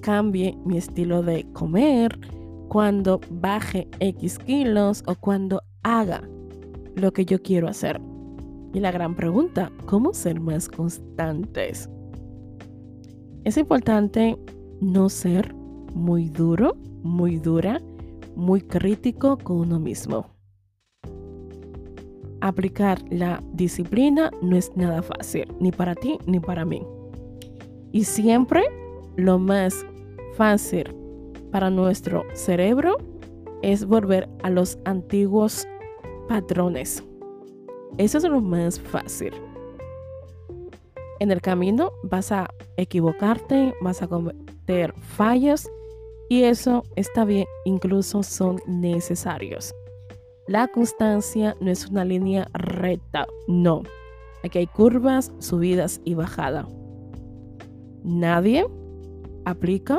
cambie 0.00 0.56
mi 0.64 0.78
estilo 0.78 1.22
de 1.22 1.44
comer, 1.52 2.18
cuando 2.68 3.20
baje 3.28 3.86
X 4.00 4.38
kilos 4.38 5.02
o 5.06 5.14
cuando 5.14 5.60
haga 5.82 6.26
lo 6.96 7.12
que 7.12 7.26
yo 7.26 7.42
quiero 7.42 7.68
hacer. 7.68 8.00
Y 8.72 8.80
la 8.80 8.92
gran 8.92 9.14
pregunta, 9.14 9.70
¿cómo 9.84 10.14
ser 10.14 10.40
más 10.40 10.70
constantes? 10.70 11.86
Es 13.44 13.58
importante 13.58 14.38
no 14.80 15.10
ser 15.10 15.54
muy 15.92 16.30
duro, 16.30 16.78
muy 17.02 17.36
dura, 17.36 17.82
muy 18.36 18.60
crítico 18.60 19.38
con 19.38 19.58
uno 19.58 19.78
mismo. 19.78 20.26
Aplicar 22.40 23.02
la 23.10 23.42
disciplina 23.52 24.30
no 24.40 24.56
es 24.56 24.74
nada 24.76 25.02
fácil, 25.02 25.46
ni 25.60 25.72
para 25.72 25.94
ti 25.94 26.18
ni 26.26 26.40
para 26.40 26.64
mí. 26.64 26.86
Y 27.92 28.04
siempre 28.04 28.62
lo 29.16 29.38
más 29.38 29.84
fácil 30.34 30.94
para 31.50 31.68
nuestro 31.68 32.24
cerebro 32.34 32.96
es 33.62 33.84
volver 33.84 34.28
a 34.42 34.50
los 34.50 34.78
antiguos 34.84 35.66
patrones. 36.28 37.04
Eso 37.98 38.18
es 38.18 38.24
lo 38.24 38.40
más 38.40 38.80
fácil. 38.80 39.34
En 41.18 41.30
el 41.30 41.42
camino 41.42 41.92
vas 42.02 42.32
a 42.32 42.48
equivocarte, 42.78 43.74
vas 43.82 44.00
a 44.00 44.08
cometer 44.08 44.94
fallos 44.94 45.68
y 46.30 46.44
eso 46.44 46.84
está 46.94 47.24
bien, 47.24 47.44
incluso 47.64 48.22
son 48.22 48.60
necesarios. 48.66 49.74
La 50.46 50.68
constancia 50.68 51.56
no 51.60 51.72
es 51.72 51.88
una 51.88 52.04
línea 52.04 52.48
recta, 52.54 53.26
no. 53.48 53.82
Aquí 54.44 54.58
hay 54.60 54.68
curvas, 54.68 55.32
subidas 55.40 56.00
y 56.04 56.14
bajadas. 56.14 56.66
Nadie 58.04 58.64
aplica 59.44 59.98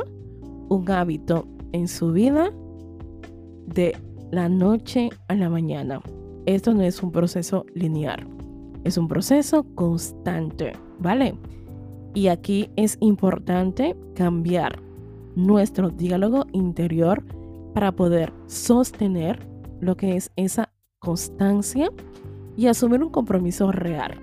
un 0.69 0.89
hábito 0.89 1.45
en 1.73 1.89
su 1.89 2.13
vida 2.13 2.53
de 3.67 3.97
la 4.31 4.47
noche 4.47 5.09
a 5.27 5.35
la 5.35 5.49
mañana. 5.49 6.01
Esto 6.45 6.73
no 6.73 6.81
es 6.81 7.03
un 7.03 7.11
proceso 7.11 7.65
lineal, 7.75 8.25
es 8.85 8.97
un 8.97 9.09
proceso 9.09 9.65
constante, 9.75 10.71
¿vale? 10.97 11.35
Y 12.13 12.27
aquí 12.29 12.69
es 12.77 12.97
importante 13.01 13.97
cambiar 14.15 14.90
nuestro 15.35 15.89
diálogo 15.89 16.45
interior 16.51 17.23
para 17.73 17.91
poder 17.91 18.33
sostener 18.47 19.47
lo 19.79 19.95
que 19.95 20.15
es 20.15 20.31
esa 20.35 20.71
constancia 20.99 21.89
y 22.55 22.67
asumir 22.67 23.03
un 23.03 23.09
compromiso 23.09 23.71
real. 23.71 24.19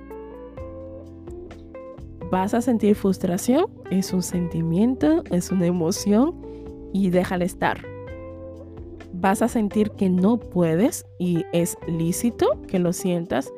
Vas 2.31 2.53
a 2.53 2.61
sentir 2.61 2.95
frustración, 2.95 3.67
es 3.91 4.12
un 4.12 4.23
sentimiento, 4.23 5.25
es 5.31 5.50
una 5.50 5.67
emoción 5.67 6.35
y 6.93 7.11
déjale 7.11 7.47
estar. 7.47 7.79
Vas 9.15 9.41
a 9.41 9.49
sentir 9.49 9.91
que 9.93 10.11
no 10.11 10.38
puedes 10.38 11.07
y 11.19 11.45
es 11.53 11.79
lícito 11.88 12.61
que 12.69 12.79
lo 12.79 12.93
sientas, 12.93 13.50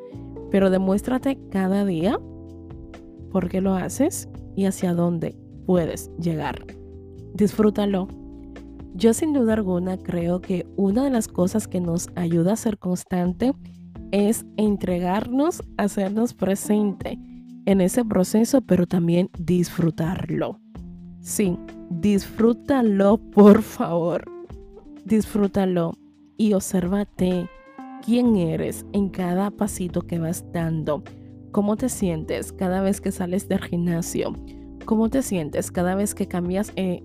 pero 0.49 0.69
demuéstrate 0.69 1.37
cada 1.51 1.85
día 1.85 2.17
por 3.31 3.49
qué 3.49 3.61
lo 3.61 3.75
haces 3.75 4.29
y 4.55 4.65
hacia 4.65 4.93
dónde 4.93 5.35
puedes 5.65 6.09
llegar. 6.17 6.80
Disfrútalo. 7.33 8.07
Yo 8.93 9.13
sin 9.13 9.33
duda 9.33 9.53
alguna 9.53 9.97
creo 9.97 10.41
que 10.41 10.67
una 10.75 11.03
de 11.03 11.09
las 11.09 11.27
cosas 11.27 11.67
que 11.67 11.79
nos 11.79 12.09
ayuda 12.15 12.53
a 12.53 12.57
ser 12.57 12.77
constante 12.77 13.53
es 14.11 14.45
entregarnos, 14.57 15.63
hacernos 15.77 16.33
presente 16.33 17.17
en 17.65 17.81
ese 17.81 18.03
proceso, 18.03 18.61
pero 18.61 18.85
también 18.85 19.29
disfrutarlo. 19.37 20.59
Sí, 21.21 21.57
disfrútalo, 21.89 23.17
por 23.17 23.61
favor. 23.61 24.25
Disfrútalo 25.05 25.93
y 26.37 26.53
obsérvate 26.53 27.47
quién 28.03 28.35
eres 28.35 28.85
en 28.93 29.09
cada 29.09 29.51
pasito 29.51 30.01
que 30.01 30.19
vas 30.19 30.43
dando. 30.51 31.03
¿Cómo 31.51 31.75
te 31.77 31.89
sientes 31.89 32.51
cada 32.51 32.81
vez 32.81 33.01
que 33.01 33.11
sales 33.11 33.47
del 33.47 33.61
gimnasio? 33.61 34.33
¿Cómo 34.85 35.09
te 35.09 35.21
sientes 35.21 35.71
cada 35.71 35.95
vez 35.95 36.15
que 36.15 36.27
cambias 36.27 36.71
eh, 36.75 37.03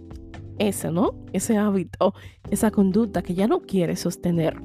ese, 0.59 0.91
¿no? 0.91 1.15
Ese 1.33 1.57
hábito, 1.57 2.15
esa 2.51 2.71
conducta 2.71 3.23
que 3.23 3.35
ya 3.35 3.47
no 3.47 3.61
quieres 3.61 4.01
sostener. 4.01 4.61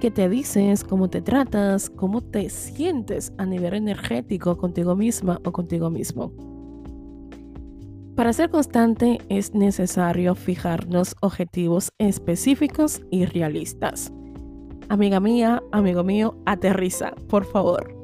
¿Qué 0.00 0.10
te 0.10 0.28
dices? 0.28 0.82
¿Cómo 0.82 1.08
te 1.08 1.22
tratas? 1.22 1.88
¿Cómo 1.88 2.22
te 2.22 2.50
sientes 2.50 3.32
a 3.38 3.46
nivel 3.46 3.74
energético 3.74 4.56
contigo 4.56 4.96
misma 4.96 5.40
o 5.44 5.52
contigo 5.52 5.90
mismo? 5.90 6.32
Para 8.16 8.32
ser 8.32 8.50
constante 8.50 9.20
es 9.28 9.54
necesario 9.54 10.34
fijarnos 10.34 11.16
objetivos 11.20 11.92
específicos 11.98 13.00
y 13.10 13.24
realistas. 13.24 14.12
Amiga 14.88 15.20
mía, 15.20 15.62
amigo 15.72 16.04
mío, 16.04 16.36
aterriza, 16.44 17.12
por 17.28 17.44
favor. 17.44 17.96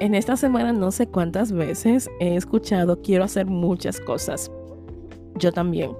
En 0.00 0.14
esta 0.14 0.36
semana 0.36 0.72
no 0.72 0.90
sé 0.90 1.06
cuántas 1.06 1.52
veces 1.52 2.08
he 2.18 2.36
escuchado 2.36 3.02
quiero 3.02 3.24
hacer 3.24 3.46
muchas 3.46 4.00
cosas, 4.00 4.50
yo 5.38 5.52
también. 5.52 5.92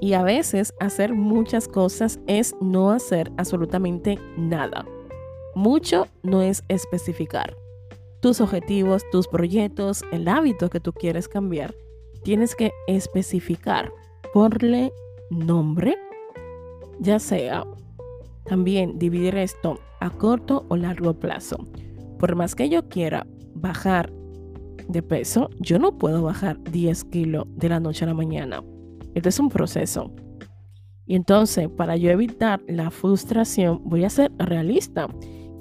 Y 0.00 0.12
a 0.12 0.22
veces 0.22 0.74
hacer 0.78 1.14
muchas 1.14 1.68
cosas 1.68 2.20
es 2.26 2.54
no 2.60 2.90
hacer 2.90 3.32
absolutamente 3.36 4.18
nada. 4.36 4.84
Mucho 5.54 6.06
no 6.22 6.42
es 6.42 6.62
especificar. 6.68 7.56
Tus 8.20 8.40
objetivos, 8.40 9.02
tus 9.10 9.28
proyectos, 9.28 10.04
el 10.12 10.28
hábito 10.28 10.68
que 10.68 10.80
tú 10.80 10.92
quieres 10.92 11.28
cambiar, 11.28 11.74
tienes 12.22 12.54
que 12.54 12.72
especificar, 12.86 13.92
porle 14.34 14.92
nombre, 15.30 15.96
ya 16.98 17.18
sea 17.18 17.64
también 18.44 18.98
dividir 18.98 19.36
esto 19.36 19.78
a 20.00 20.10
corto 20.10 20.66
o 20.68 20.76
largo 20.76 21.14
plazo. 21.14 21.56
Por 22.18 22.36
más 22.36 22.54
que 22.54 22.68
yo 22.68 22.88
quiera 22.88 23.26
bajar 23.54 24.12
de 24.88 25.02
peso, 25.02 25.50
yo 25.60 25.78
no 25.78 25.98
puedo 25.98 26.22
bajar 26.22 26.62
10 26.62 27.04
kilos 27.04 27.46
de 27.56 27.68
la 27.68 27.80
noche 27.80 28.04
a 28.04 28.08
la 28.08 28.14
mañana. 28.14 28.62
Este 29.14 29.28
es 29.28 29.38
un 29.38 29.48
proceso. 29.48 30.12
Y 31.06 31.14
entonces, 31.14 31.68
para 31.68 31.96
yo 31.96 32.10
evitar 32.10 32.60
la 32.66 32.90
frustración, 32.90 33.80
voy 33.84 34.04
a 34.04 34.10
ser 34.10 34.32
realista. 34.38 35.08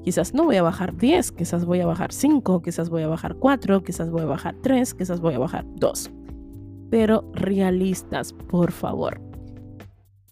Quizás 0.04 0.34
no 0.34 0.46
voy 0.46 0.58
a 0.58 0.64
bajar 0.64 0.96
10, 0.96 1.32
quizás 1.32 1.66
voy 1.66 1.80
a 1.80 1.86
bajar 1.86 2.12
5, 2.12 2.62
quizás 2.62 2.90
voy 2.90 3.04
a 3.04 3.08
bajar 3.08 3.36
4, 3.36 3.84
quizás 3.84 4.10
voy 4.10 4.22
a 4.22 4.26
bajar 4.26 4.56
3, 4.62 4.94
quizás 4.94 5.20
voy 5.20 5.36
a 5.36 5.40
bajar 5.40 5.66
2. 5.78 6.12
Pero 6.90 7.30
realistas, 7.34 8.34
por 8.34 8.72
favor. 8.72 9.22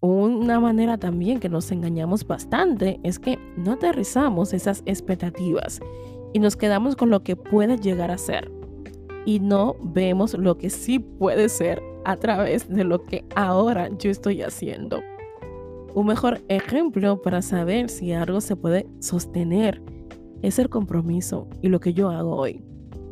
Una 0.02 0.60
manera 0.60 0.98
también 0.98 1.40
que 1.40 1.48
nos 1.48 1.72
engañamos 1.72 2.28
bastante 2.28 3.00
es 3.04 3.20
que 3.20 3.40
no 3.56 3.72
aterrizamos 3.72 4.54
esas 4.54 4.84
expectativas 4.86 5.80
y 6.34 6.40
nos 6.40 6.58
quedamos 6.58 6.96
con 6.96 7.10
lo 7.10 7.24
que 7.24 7.36
puede 7.36 7.78
llegar 7.78 8.12
a 8.12 8.18
ser 8.18 8.52
y 9.26 9.40
no 9.40 9.76
vemos 9.82 10.34
lo 10.34 10.58
que 10.58 10.70
sí 10.70 11.00
puede 11.00 11.50
ser 11.50 11.82
a 12.06 12.18
través 12.18 12.68
de 12.68 12.84
lo 12.84 13.04
que 13.04 13.26
ahora 13.36 13.90
yo 13.98 14.10
estoy 14.10 14.42
haciendo. 14.42 15.02
Un 15.94 16.08
mejor 16.08 16.42
ejemplo 16.50 17.22
para 17.22 17.42
saber 17.42 17.90
si 17.90 18.14
algo 18.14 18.42
se 18.42 18.56
puede 18.56 18.88
sostener 19.00 19.82
es 20.42 20.60
el 20.60 20.70
compromiso 20.70 21.48
y 21.62 21.70
lo 21.70 21.80
que 21.80 21.94
yo 21.94 22.10
hago 22.10 22.36
hoy. 22.36 22.64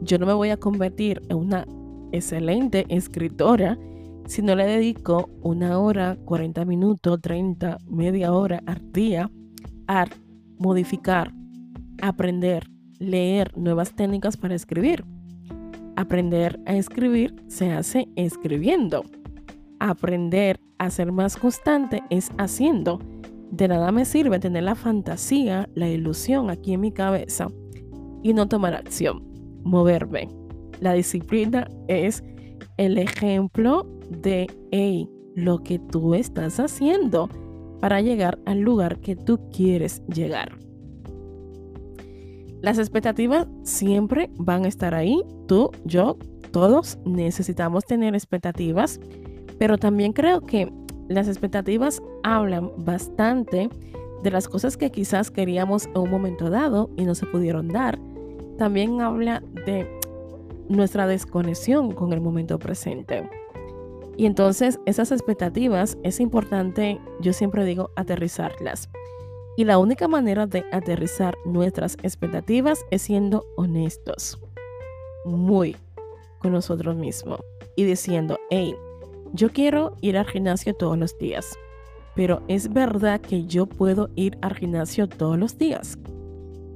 Yo 0.02 0.18
no 0.18 0.26
me 0.26 0.34
voy 0.34 0.50
a 0.50 0.58
convertir 0.58 1.22
en 1.30 1.38
una 1.38 1.66
excelente 2.12 2.86
escritora 2.90 3.78
si 4.26 4.42
no 4.42 4.56
le 4.56 4.66
dedico 4.66 5.30
una 5.42 5.80
hora, 5.80 6.18
40 6.26 6.66
minutos, 6.66 7.20
30, 7.22 7.78
media 7.88 8.34
hora 8.34 8.62
al 8.66 8.92
día 8.92 9.30
a 9.88 10.06
modificar, 10.58 11.34
aprender, 12.02 12.68
leer 13.00 13.58
nuevas 13.58 13.94
técnicas 13.94 14.38
para 14.38 14.56
escribir. 14.56 15.04
Aprender 16.02 16.60
a 16.66 16.74
escribir 16.74 17.36
se 17.48 17.72
hace 17.72 18.10
escribiendo. 18.16 19.04
Aprender 19.80 20.60
a 20.80 20.90
ser 20.90 21.12
más 21.12 21.38
constante 21.38 22.02
es 22.10 22.32
haciendo. 22.40 22.98
De 23.52 23.68
nada 23.68 23.92
me 23.92 24.06
sirve 24.06 24.40
tener 24.40 24.64
la 24.64 24.74
fantasía, 24.74 25.70
la 25.76 25.90
ilusión 25.90 26.50
aquí 26.50 26.74
en 26.74 26.80
mi 26.80 26.92
cabeza 26.92 27.50
y 28.24 28.34
no 28.34 28.48
tomar 28.48 28.74
acción, 28.74 29.22
moverme. 29.64 30.28
La 30.80 30.94
disciplina 30.94 31.70
es 31.88 32.24
el 32.78 32.98
ejemplo 32.98 33.88
de 34.10 34.48
lo 35.36 35.60
que 35.60 35.78
tú 35.78 36.16
estás 36.16 36.60
haciendo 36.60 37.30
para 37.80 38.02
llegar 38.02 38.40
al 38.48 38.62
lugar 38.62 39.02
que 39.02 39.16
tú 39.16 39.40
quieres 39.52 40.02
llegar. 40.08 40.58
Las 42.62 42.78
expectativas 42.78 43.48
siempre 43.64 44.30
van 44.38 44.66
a 44.66 44.68
estar 44.68 44.94
ahí. 44.94 45.24
Tú, 45.48 45.72
yo, 45.84 46.18
todos 46.52 47.00
necesitamos 47.06 47.86
tener 47.86 48.14
expectativas, 48.14 49.00
pero 49.58 49.78
también 49.78 50.14
creo 50.14 50.42
que 50.42 50.72
las 51.10 51.28
expectativas 51.28 52.02
hablan 52.24 52.72
bastante 52.78 53.70
de 54.24 54.32
las 54.32 54.48
cosas 54.48 54.78
que 54.78 54.92
quizás 54.92 55.32
queríamos 55.32 55.88
en 55.88 55.98
un 55.98 56.12
momento 56.12 56.50
dado 56.50 56.92
y 56.98 57.06
no 57.06 57.16
se 57.16 57.26
pudieron 57.26 57.68
dar. 57.68 58.00
También 58.60 59.02
habla 59.02 59.42
de 59.66 59.88
nuestra 60.70 61.08
desconexión 61.08 61.92
con 61.92 62.14
el 62.14 62.22
momento 62.22 62.60
presente. 62.60 63.28
Y 64.18 64.28
entonces 64.28 64.80
esas 64.86 65.12
expectativas 65.12 65.98
es 66.04 66.20
importante, 66.20 67.00
yo 67.22 67.34
siempre 67.34 67.66
digo, 67.66 67.90
aterrizarlas. 67.96 68.90
Y 69.62 69.64
la 69.64 69.78
única 69.78 70.08
manera 70.08 70.48
de 70.48 70.66
aterrizar 70.72 71.38
nuestras 71.46 71.96
expectativas 72.02 72.84
es 72.90 73.04
siendo 73.04 73.46
honestos, 73.58 74.40
muy 75.24 75.76
con 76.40 76.54
nosotros 76.54 76.96
mismos 76.96 77.42
y 77.76 77.84
diciendo, 77.84 78.40
hey, 78.50 78.74
yo 79.34 79.52
quiero 79.52 79.96
ir 80.02 80.18
al 80.18 80.26
gimnasio 80.26 80.74
todos 80.74 80.98
los 80.98 81.16
días, 81.20 81.56
pero 82.16 82.42
es 82.48 82.74
verdad 82.74 83.22
que 83.22 83.46
yo 83.46 83.68
puedo 83.68 84.10
ir 84.16 84.36
al 84.42 84.56
gimnasio 84.56 85.08
todos 85.08 85.38
los 85.38 85.60
días. 85.60 85.96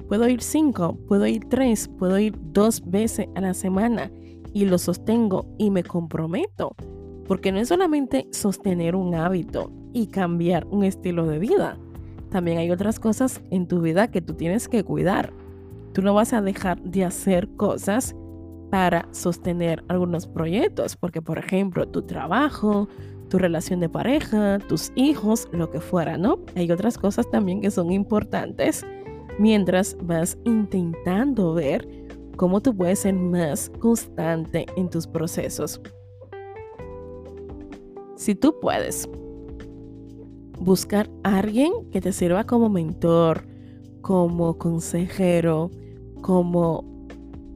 Puedo 0.08 0.30
ir 0.30 0.43
cinco, 0.43 0.95
puedo 1.08 1.26
ir 1.26 1.50
tres, 1.50 1.88
puedo 1.88 2.19
ir 2.19 2.36
dos 2.54 2.84
veces 2.86 3.28
a 3.34 3.41
la 3.41 3.56
semana 3.56 4.12
y 4.54 4.65
lo 4.65 4.78
sostengo 4.78 5.48
y 5.58 5.71
me 5.71 5.82
comprometo, 5.82 6.76
porque 7.28 7.52
no 7.52 7.58
es 7.58 7.67
solamente 7.67 8.28
sostener 8.32 8.95
un 8.95 9.15
hábito 9.15 9.71
y 9.91 10.06
cambiar 10.06 10.67
un 10.67 10.84
estilo 10.84 11.26
de 11.26 11.39
vida, 11.39 11.80
también 12.36 12.58
hay 12.58 12.69
otras 12.69 13.00
cosas 13.00 13.39
en 13.50 13.65
tu 13.65 13.80
vida 13.80 14.12
que 14.12 14.19
tú 14.19 14.34
tienes 14.34 14.67
que 14.67 14.84
cuidar. 14.84 15.32
Tú 15.93 16.02
no 16.02 16.13
vas 16.13 16.34
a 16.34 16.41
dejar 16.41 16.82
de 16.82 17.06
hacer 17.06 17.48
cosas 17.56 18.13
para 18.69 19.08
sostener 19.13 19.86
algunos 19.88 20.28
proyectos, 20.28 20.98
porque 20.98 21.21
por 21.21 21.38
ejemplo, 21.39 21.88
tu 21.88 22.02
trabajo, 22.02 22.89
tu 23.30 23.38
relación 23.38 23.80
de 23.80 23.88
pareja, 23.88 24.60
tus 24.67 24.91
hijos, 24.95 25.48
lo 25.54 25.71
que 25.71 25.80
fuera, 25.80 26.17
¿no? 26.17 26.39
Hay 26.58 26.69
otras 26.69 26.98
cosas 26.98 27.26
también 27.32 27.62
que 27.62 27.71
son 27.71 27.89
importantes 27.89 28.86
mientras 29.39 29.95
vas 30.02 30.38
intentando 30.43 31.54
ver 31.54 31.88
cómo 32.36 32.60
tú 32.60 32.76
puedes 32.76 33.00
ser 33.00 33.13
más 33.13 33.71
constante 33.80 34.65
en 34.76 34.89
tus 34.89 35.08
procesos. 35.08 35.80
Si 38.17 38.36
tú 38.36 38.60
puedes 38.60 39.08
buscar 40.60 41.10
a 41.24 41.39
alguien 41.39 41.72
que 41.91 42.02
te 42.02 42.12
sirva 42.12 42.46
como 42.46 42.70
mentor, 42.70 43.48
como 44.02 44.58
consejero, 44.58 45.72
como 46.22 46.84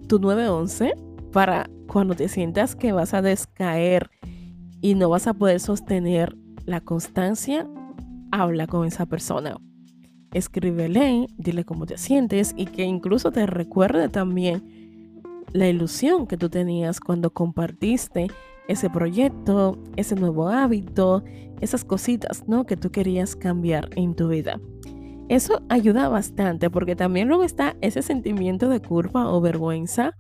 tu 0.08 0.20
911 0.20 0.94
para 1.32 1.70
cuando 1.88 2.16
te 2.16 2.28
sientas 2.28 2.76
que 2.76 2.92
vas 2.92 3.14
a 3.14 3.22
descaer 3.22 4.10
y 4.82 4.96
no 4.96 5.10
vas 5.10 5.28
a 5.28 5.34
poder 5.34 5.60
sostener 5.60 6.36
la 6.66 6.82
constancia, 6.82 7.68
habla 8.32 8.68
con 8.68 8.86
esa 8.86 9.06
persona. 9.06 9.58
Escríbele, 10.34 11.28
dile 11.38 11.66
cómo 11.66 11.86
te 11.86 11.98
sientes 11.98 12.54
y 12.56 12.68
que 12.68 12.84
incluso 12.84 13.32
te 13.32 13.46
recuerde 13.46 14.10
también 14.10 15.24
la 15.52 15.68
ilusión 15.68 16.28
que 16.28 16.38
tú 16.38 16.50
tenías 16.50 17.00
cuando 17.00 17.32
compartiste 17.32 18.28
ese 18.70 18.90
proyecto, 18.90 19.78
ese 19.98 20.16
nuevo 20.16 20.48
hábito, 20.48 21.24
esas 21.60 21.84
cositas, 21.84 22.48
¿no? 22.48 22.66
Que 22.66 22.78
tú 22.78 22.92
querías 22.92 23.36
cambiar 23.36 23.90
en 23.96 24.16
tu 24.16 24.30
vida. 24.30 24.62
Eso 25.28 25.62
ayuda 25.70 26.08
bastante 26.08 26.70
porque 26.70 26.96
también 26.96 27.28
luego 27.28 27.44
está 27.44 27.76
ese 27.82 28.02
sentimiento 28.02 28.70
de 28.70 28.80
culpa 28.80 29.28
o 29.28 29.42
vergüenza 29.42 30.16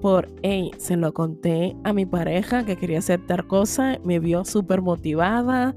por, 0.00 0.28
hey, 0.42 0.70
se 0.78 0.96
lo 0.96 1.12
conté 1.12 1.76
a 1.84 1.92
mi 1.92 2.06
pareja 2.06 2.64
que 2.64 2.76
quería 2.76 2.98
hacer 2.98 3.24
tal 3.26 3.46
cosa, 3.46 3.98
me 4.02 4.18
vio 4.18 4.44
súper 4.44 4.80
motivada, 4.80 5.74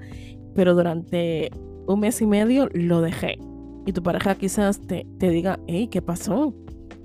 pero 0.56 0.76
durante 0.76 1.52
un 1.88 2.00
mes 2.00 2.22
y 2.22 2.26
medio 2.26 2.70
lo 2.74 3.02
dejé. 3.02 3.38
Y 3.86 3.92
tu 3.92 4.02
pareja 4.02 4.36
quizás 4.36 4.80
te, 4.80 5.06
te 5.18 5.30
diga, 5.30 5.60
hey, 5.68 5.90
¿qué 5.90 6.02
pasó? 6.02 6.54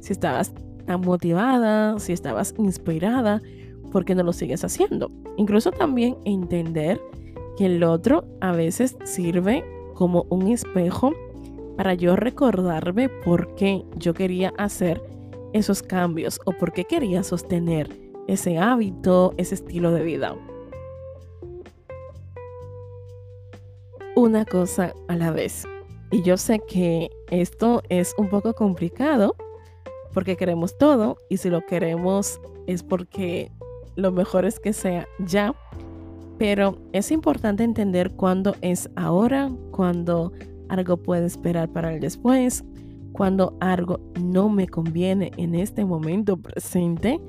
Si 0.01 0.13
estabas 0.13 0.55
tan 0.87 1.01
motivada, 1.01 1.99
si 1.99 2.13
estabas 2.13 2.55
inspirada, 2.57 3.43
¿por 3.91 4.05
qué 4.05 4.15
no 4.15 4.23
lo 4.23 4.33
sigues 4.33 4.65
haciendo? 4.65 5.11
Incluso 5.37 5.71
también 5.71 6.17
entender 6.25 7.01
que 7.57 7.67
el 7.67 7.83
otro 7.83 8.25
a 8.41 8.53
veces 8.53 8.97
sirve 9.05 9.65
como 9.95 10.27
un 10.31 10.49
espejo 10.49 11.13
para 11.77 11.95
yo 11.95 12.17
recordarme 12.17 13.09
por 13.09 13.55
qué 13.55 13.85
yo 13.97 14.15
quería 14.15 14.53
hacer 14.59 15.03
esos 15.53 15.83
cambios 15.83 16.41
o 16.45 16.53
por 16.53 16.73
qué 16.73 16.85
quería 16.85 17.23
sostener 17.23 17.89
ese 18.27 18.59
hábito, 18.59 19.35
ese 19.39 19.55
estilo 19.55 19.93
de 19.93 20.03
vida. 20.03 20.37
Una 24.15 24.45
cosa 24.45 24.95
a 25.07 25.17
la 25.17 25.31
vez. 25.31 25.65
Y 26.11 26.23
yo 26.23 26.37
sé 26.37 26.61
que 26.61 27.11
esto 27.31 27.83
es 27.89 28.15
un 28.19 28.29
poco 28.29 28.55
complicado 28.55 29.37
porque 30.13 30.37
queremos 30.37 30.77
todo 30.77 31.17
y 31.29 31.37
si 31.37 31.51
lo 31.51 31.65
queremos 31.67 32.41
es 32.67 32.83
porque 32.83 33.51
lo 33.99 34.13
mejor 34.13 34.45
es 34.45 34.61
que 34.61 34.73
sea 34.73 35.07
ya. 35.19 35.55
Pero 36.39 36.79
es 36.93 37.11
importante 37.11 37.65
entender 37.65 38.13
cuándo 38.13 38.55
es 38.61 38.89
ahora, 38.95 39.51
cuándo 39.73 40.33
algo 40.69 40.97
puede 40.97 41.27
esperar 41.27 41.69
para 41.69 41.93
el 41.93 42.01
después, 42.01 42.65
cuando 43.13 43.57
algo 43.61 43.99
no 44.23 44.49
me 44.49 44.69
conviene 44.69 45.33
en 45.37 45.57
este 45.57 45.85
momento 45.85 46.37
presente 46.37 47.21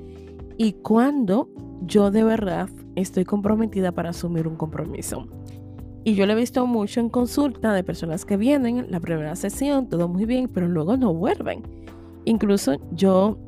y 0.56 0.74
cuando 0.74 1.48
yo 1.82 2.12
de 2.12 2.22
verdad 2.22 2.68
estoy 2.94 3.24
comprometida 3.24 3.90
para 3.90 4.10
asumir 4.10 4.46
un 4.46 4.54
compromiso. 4.54 5.26
Y 6.04 6.14
yo 6.14 6.24
lo 6.26 6.34
he 6.34 6.36
visto 6.36 6.64
mucho 6.66 7.00
en 7.00 7.08
consulta 7.08 7.72
de 7.72 7.82
personas 7.82 8.24
que 8.24 8.36
vienen, 8.36 8.86
la 8.90 9.00
primera 9.00 9.34
sesión, 9.34 9.88
todo 9.88 10.06
muy 10.06 10.24
bien, 10.24 10.48
pero 10.48 10.68
luego 10.68 10.96
no 10.96 11.12
vuelven. 11.12 11.62
Incluso 12.26 12.76
yo, 12.92 13.38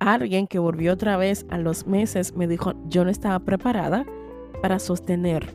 alguien 0.00 0.46
que 0.46 0.58
volvió 0.58 0.94
otra 0.94 1.16
vez 1.16 1.46
a 1.50 1.58
los 1.58 1.86
meses, 1.86 2.34
me 2.34 2.48
dijo, 2.48 2.72
yo 2.88 3.04
no 3.04 3.10
estaba 3.10 3.38
preparada 3.38 4.04
para 4.60 4.78
sostener 4.78 5.46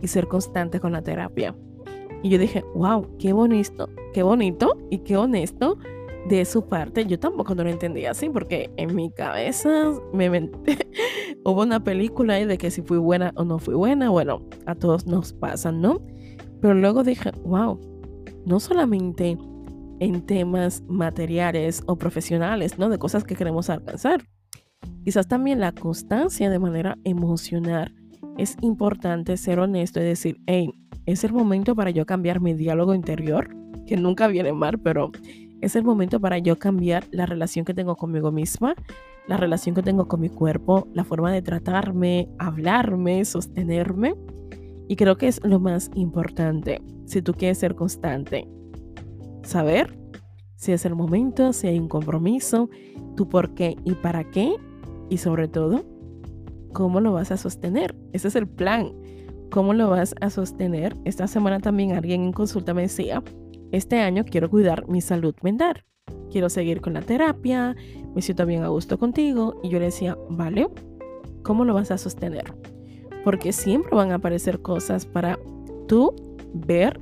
y 0.00 0.08
ser 0.08 0.28
constante 0.28 0.78
con 0.78 0.92
la 0.92 1.02
terapia. 1.02 1.56
Y 2.22 2.28
yo 2.30 2.38
dije, 2.38 2.64
wow, 2.74 3.06
qué 3.18 3.32
bonito, 3.32 3.88
qué 4.12 4.22
bonito 4.22 4.78
y 4.90 4.98
qué 4.98 5.16
honesto 5.16 5.78
de 6.28 6.44
su 6.44 6.66
parte. 6.66 7.04
Yo 7.06 7.18
tampoco 7.18 7.54
no 7.54 7.64
lo 7.64 7.70
entendía 7.70 8.12
así 8.12 8.30
porque 8.30 8.70
en 8.76 8.94
mi 8.94 9.10
cabeza 9.10 9.92
me 10.12 10.28
hubo 11.44 11.62
una 11.62 11.82
película 11.82 12.34
de 12.34 12.58
que 12.58 12.70
si 12.70 12.82
fui 12.82 12.98
buena 12.98 13.32
o 13.36 13.44
no 13.44 13.58
fui 13.58 13.74
buena. 13.74 14.10
Bueno, 14.10 14.42
a 14.66 14.74
todos 14.74 15.06
nos 15.06 15.32
pasan, 15.32 15.80
¿no? 15.80 16.00
Pero 16.60 16.74
luego 16.74 17.02
dije, 17.04 17.30
wow, 17.44 17.78
no 18.46 18.60
solamente 18.60 19.36
en 20.04 20.20
temas 20.20 20.82
materiales 20.86 21.82
o 21.86 21.96
profesionales, 21.96 22.78
¿no? 22.78 22.90
De 22.90 22.98
cosas 22.98 23.24
que 23.24 23.36
queremos 23.36 23.70
alcanzar. 23.70 24.22
Quizás 25.02 25.26
también 25.26 25.60
la 25.60 25.72
constancia 25.72 26.50
de 26.50 26.58
manera 26.58 26.98
emocional. 27.04 27.94
Es 28.36 28.56
importante 28.60 29.36
ser 29.38 29.58
honesto 29.58 30.00
y 30.00 30.04
decir, 30.04 30.36
hey, 30.46 30.70
es 31.06 31.24
el 31.24 31.32
momento 31.32 31.74
para 31.74 31.90
yo 31.90 32.04
cambiar 32.04 32.40
mi 32.40 32.52
diálogo 32.52 32.94
interior, 32.94 33.48
que 33.86 33.96
nunca 33.96 34.26
viene 34.28 34.52
mal, 34.52 34.78
pero 34.78 35.10
es 35.62 35.74
el 35.74 35.84
momento 35.84 36.20
para 36.20 36.38
yo 36.38 36.58
cambiar 36.58 37.04
la 37.10 37.24
relación 37.24 37.64
que 37.64 37.72
tengo 37.72 37.96
conmigo 37.96 38.30
misma, 38.30 38.74
la 39.26 39.38
relación 39.38 39.74
que 39.74 39.82
tengo 39.82 40.06
con 40.06 40.20
mi 40.20 40.28
cuerpo, 40.28 40.86
la 40.92 41.04
forma 41.04 41.32
de 41.32 41.40
tratarme, 41.40 42.28
hablarme, 42.38 43.24
sostenerme. 43.24 44.14
Y 44.86 44.96
creo 44.96 45.16
que 45.16 45.28
es 45.28 45.40
lo 45.42 45.60
más 45.60 45.90
importante 45.94 46.82
si 47.06 47.22
tú 47.22 47.32
quieres 47.32 47.56
ser 47.56 47.74
constante. 47.74 48.46
Saber 49.44 49.96
si 50.56 50.72
es 50.72 50.84
el 50.86 50.94
momento, 50.94 51.52
si 51.52 51.66
hay 51.66 51.78
un 51.78 51.88
compromiso, 51.88 52.70
tu 53.16 53.28
por 53.28 53.54
qué 53.54 53.76
y 53.84 53.92
para 53.94 54.30
qué. 54.30 54.54
Y 55.10 55.18
sobre 55.18 55.46
todo, 55.48 55.84
cómo 56.72 57.00
lo 57.00 57.12
vas 57.12 57.30
a 57.30 57.36
sostener. 57.36 57.94
Ese 58.12 58.28
es 58.28 58.36
el 58.36 58.48
plan. 58.48 58.92
¿Cómo 59.50 59.74
lo 59.74 59.90
vas 59.90 60.14
a 60.20 60.30
sostener? 60.30 60.96
Esta 61.04 61.26
semana 61.28 61.60
también 61.60 61.92
alguien 61.92 62.22
en 62.22 62.32
consulta 62.32 62.74
me 62.74 62.82
decía, 62.82 63.22
este 63.72 64.00
año 64.00 64.24
quiero 64.24 64.50
cuidar 64.50 64.88
mi 64.88 65.00
salud 65.00 65.34
mental. 65.42 65.84
Quiero 66.30 66.48
seguir 66.48 66.80
con 66.80 66.94
la 66.94 67.02
terapia, 67.02 67.76
me 68.14 68.22
siento 68.22 68.46
bien 68.46 68.62
a 68.64 68.68
gusto 68.68 68.98
contigo. 68.98 69.60
Y 69.62 69.68
yo 69.68 69.78
le 69.78 69.86
decía, 69.86 70.18
vale, 70.28 70.68
¿cómo 71.42 71.64
lo 71.64 71.74
vas 71.74 71.90
a 71.90 71.98
sostener? 71.98 72.54
Porque 73.22 73.52
siempre 73.52 73.94
van 73.94 74.10
a 74.10 74.16
aparecer 74.16 74.60
cosas 74.60 75.06
para 75.06 75.38
tú 75.86 76.14
ver 76.52 77.00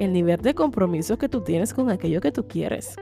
el 0.00 0.12
nivel 0.12 0.40
de 0.40 0.54
compromiso 0.54 1.16
que 1.18 1.28
tú 1.28 1.42
tienes 1.42 1.72
con 1.72 1.90
aquello 1.90 2.20
que 2.20 2.32
tú 2.32 2.48
quieres. 2.48 2.96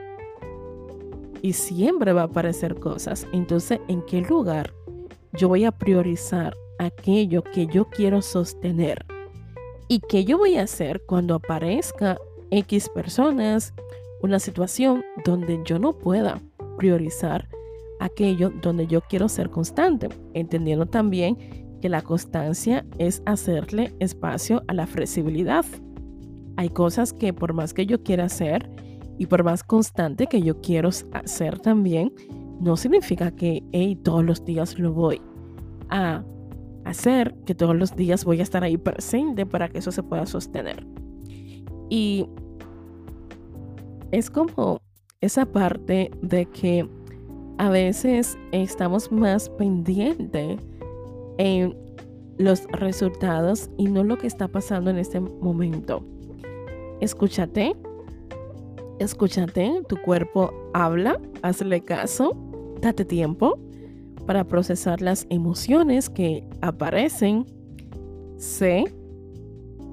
Y 1.40 1.54
siempre 1.54 2.12
va 2.12 2.22
a 2.22 2.24
aparecer 2.24 2.74
cosas. 2.74 3.26
Entonces, 3.32 3.80
¿en 3.88 4.02
qué 4.02 4.20
lugar 4.20 4.74
yo 5.32 5.48
voy 5.48 5.64
a 5.64 5.72
priorizar 5.72 6.54
aquello 6.78 7.42
que 7.42 7.66
yo 7.66 7.88
quiero 7.88 8.20
sostener? 8.20 9.06
¿Y 9.88 10.00
qué 10.00 10.24
yo 10.24 10.36
voy 10.36 10.56
a 10.56 10.64
hacer 10.64 11.00
cuando 11.06 11.36
aparezca 11.36 12.18
X 12.50 12.88
personas, 12.88 13.72
una 14.20 14.38
situación 14.38 15.04
donde 15.24 15.60
yo 15.64 15.78
no 15.78 15.96
pueda 15.96 16.40
priorizar 16.76 17.48
aquello 18.00 18.50
donde 18.62 18.86
yo 18.86 19.00
quiero 19.02 19.28
ser 19.28 19.50
constante, 19.50 20.08
entendiendo 20.34 20.86
también 20.86 21.36
que 21.80 21.88
la 21.88 22.02
constancia 22.02 22.84
es 22.98 23.22
hacerle 23.26 23.94
espacio 24.00 24.62
a 24.66 24.74
la 24.74 24.86
flexibilidad. 24.86 25.64
Hay 26.58 26.70
cosas 26.70 27.12
que 27.12 27.32
por 27.32 27.52
más 27.52 27.72
que 27.72 27.86
yo 27.86 28.02
quiera 28.02 28.24
hacer 28.24 28.68
y 29.16 29.26
por 29.26 29.44
más 29.44 29.62
constante 29.62 30.26
que 30.26 30.42
yo 30.42 30.60
quiero 30.60 30.88
hacer 31.12 31.60
también, 31.60 32.12
no 32.60 32.76
significa 32.76 33.30
que 33.30 33.62
todos 34.02 34.24
los 34.24 34.44
días 34.44 34.76
lo 34.76 34.92
voy 34.92 35.20
a 35.88 36.24
hacer, 36.84 37.36
que 37.46 37.54
todos 37.54 37.76
los 37.76 37.94
días 37.94 38.24
voy 38.24 38.40
a 38.40 38.42
estar 38.42 38.64
ahí 38.64 38.76
presente 38.76 39.46
para 39.46 39.68
que 39.68 39.78
eso 39.78 39.92
se 39.92 40.02
pueda 40.02 40.26
sostener. 40.26 40.84
Y 41.90 42.26
es 44.10 44.28
como 44.28 44.80
esa 45.20 45.46
parte 45.46 46.10
de 46.22 46.46
que 46.46 46.88
a 47.58 47.70
veces 47.70 48.36
estamos 48.50 49.12
más 49.12 49.48
pendientes 49.48 50.60
en 51.38 51.76
los 52.36 52.64
resultados 52.72 53.70
y 53.78 53.84
no 53.84 54.02
lo 54.02 54.18
que 54.18 54.26
está 54.26 54.48
pasando 54.48 54.90
en 54.90 54.98
este 54.98 55.20
momento. 55.20 56.04
Escúchate, 57.00 57.76
escúchate, 58.98 59.82
tu 59.88 59.96
cuerpo 60.02 60.52
habla, 60.74 61.20
hazle 61.42 61.84
caso, 61.84 62.36
date 62.80 63.04
tiempo 63.04 63.58
para 64.26 64.44
procesar 64.44 65.00
las 65.00 65.26
emociones 65.30 66.10
que 66.10 66.44
aparecen. 66.60 67.46
Sé 68.36 68.84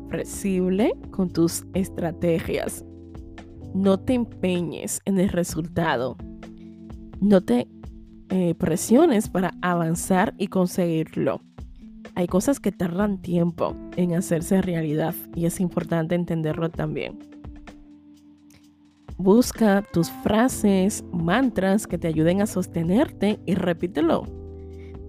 flexible 0.10 0.94
con 1.12 1.30
tus 1.30 1.66
estrategias. 1.74 2.84
No 3.74 4.00
te 4.00 4.14
empeñes 4.14 5.02
en 5.06 5.20
el 5.20 5.30
resultado. 5.30 6.18
No 7.22 7.42
te 7.42 7.68
eh, 8.30 8.56
presiones 8.56 9.30
para 9.30 9.54
avanzar 9.62 10.34
y 10.38 10.48
conseguirlo. 10.48 11.42
Hay 12.16 12.28
cosas 12.28 12.62
que 12.62 12.72
tardan 12.72 13.22
tiempo 13.22 13.76
en 13.98 14.16
hacerse 14.16 14.62
realidad 14.62 15.14
y 15.36 15.46
es 15.46 15.60
importante 15.60 16.16
entenderlo 16.16 16.70
también. 16.70 17.20
Busca 19.18 19.84
tus 19.94 20.10
frases, 20.24 21.04
mantras 21.12 21.88
que 21.88 21.98
te 21.98 22.08
ayuden 22.08 22.42
a 22.42 22.48
sostenerte 22.48 23.40
y 23.46 23.56
repítelo. 23.56 24.24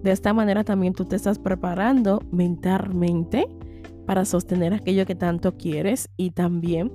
De 0.03 0.11
esta 0.11 0.33
manera 0.33 0.63
también 0.63 0.93
tú 0.93 1.05
te 1.05 1.15
estás 1.15 1.39
preparando 1.39 2.21
mentalmente 2.31 3.47
para 4.05 4.25
sostener 4.25 4.73
aquello 4.73 5.05
que 5.05 5.15
tanto 5.15 5.57
quieres 5.57 6.09
y 6.17 6.31
también 6.31 6.91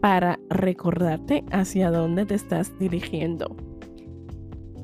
para 0.00 0.38
recordarte 0.50 1.44
hacia 1.50 1.90
dónde 1.90 2.26
te 2.26 2.34
estás 2.34 2.76
dirigiendo. 2.78 3.56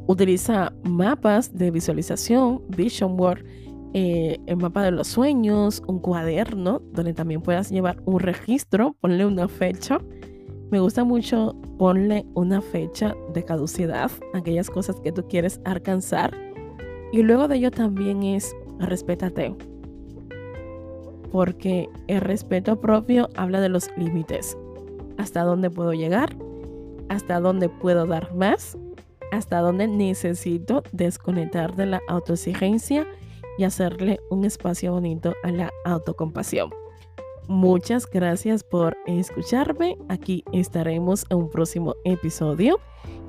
Utiliza 0.06 0.72
mapas 0.82 1.54
de 1.54 1.70
visualización, 1.70 2.62
Vision 2.68 3.16
Board, 3.16 3.44
eh, 3.92 4.38
el 4.46 4.56
mapa 4.56 4.84
de 4.84 4.92
los 4.92 5.08
sueños, 5.08 5.82
un 5.86 5.98
cuaderno 5.98 6.80
donde 6.92 7.12
también 7.12 7.42
puedas 7.42 7.70
llevar 7.70 8.00
un 8.04 8.20
registro, 8.20 8.94
ponle 9.00 9.26
una 9.26 9.48
fecha. 9.48 10.00
Me 10.70 10.78
gusta 10.78 11.02
mucho 11.02 11.56
ponle 11.78 12.24
una 12.34 12.60
fecha 12.60 13.16
de 13.34 13.44
caducidad, 13.44 14.10
aquellas 14.34 14.70
cosas 14.70 14.96
que 15.00 15.10
tú 15.10 15.26
quieres 15.28 15.60
alcanzar. 15.64 16.32
Y 17.12 17.22
luego 17.22 17.48
de 17.48 17.56
ello 17.56 17.70
también 17.72 18.22
es 18.22 18.54
respétate. 18.78 19.54
porque 21.32 21.88
el 22.08 22.20
respeto 22.20 22.80
propio 22.80 23.28
habla 23.36 23.60
de 23.60 23.68
los 23.68 23.88
límites. 23.96 24.58
Hasta 25.16 25.42
dónde 25.44 25.70
puedo 25.70 25.92
llegar, 25.92 26.34
hasta 27.08 27.38
dónde 27.38 27.68
puedo 27.68 28.04
dar 28.06 28.34
más, 28.34 28.76
hasta 29.30 29.60
dónde 29.60 29.86
necesito 29.86 30.82
desconectar 30.90 31.76
de 31.76 31.86
la 31.86 32.00
autoexigencia 32.08 33.06
y 33.58 33.64
hacerle 33.64 34.20
un 34.30 34.44
espacio 34.44 34.92
bonito 34.92 35.34
a 35.42 35.50
la 35.50 35.70
autocompasión. 35.84 36.70
Muchas 37.48 38.08
gracias 38.08 38.62
por 38.62 38.96
escucharme. 39.06 39.96
Aquí 40.08 40.44
estaremos 40.52 41.24
en 41.30 41.38
un 41.38 41.50
próximo 41.50 41.94
episodio. 42.04 42.78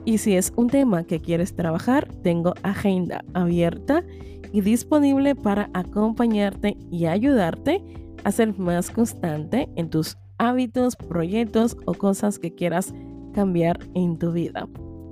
Y 0.06 0.20
si 0.20 0.36
es 0.36 0.54
un 0.56 0.68
tema 0.68 1.04
que 1.04 1.20
quieres 1.20 1.56
trabajar, 1.56 2.08
tengo 2.22 2.54
agenda 2.62 3.24
abierta 3.34 4.04
y 4.52 4.62
disponible 4.62 5.36
para 5.36 5.70
acompañarte 5.74 6.78
y 6.92 7.06
ayudarte 7.06 7.84
a 8.24 8.32
ser 8.32 8.58
más 8.60 8.92
constante 8.92 9.68
en 9.76 9.90
tus 9.90 10.18
hábitos, 10.38 10.96
proyectos 10.96 11.78
o 11.86 11.94
cosas 11.94 12.40
que 12.40 12.54
quieras 12.54 12.94
cambiar 13.34 13.80
en 13.96 14.18
tu 14.18 14.32
vida. 14.32 14.68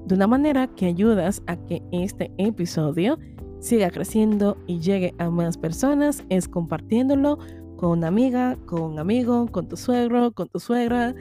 De 0.06 0.16
una 0.16 0.28
manera 0.28 0.68
que 0.68 0.88
ayudas 0.88 1.42
a 1.48 1.56
que 1.56 1.82
este 1.92 2.32
episodio 2.38 3.18
siga 3.60 3.90
creciendo 3.90 4.58
y 4.68 4.80
llegue 4.80 5.14
a 5.18 5.30
más 5.30 5.58
personas 5.58 6.24
es 6.30 6.48
compartiéndolo 6.48 7.40
con 7.78 7.92
una 7.92 8.08
amiga, 8.08 8.58
con 8.66 8.82
un 8.82 9.00
amigo, 9.00 9.48
con 9.48 9.68
tu 9.68 9.78
suegro, 9.78 10.32
con 10.32 10.50
tu 10.50 10.60
suegra, 10.60 11.16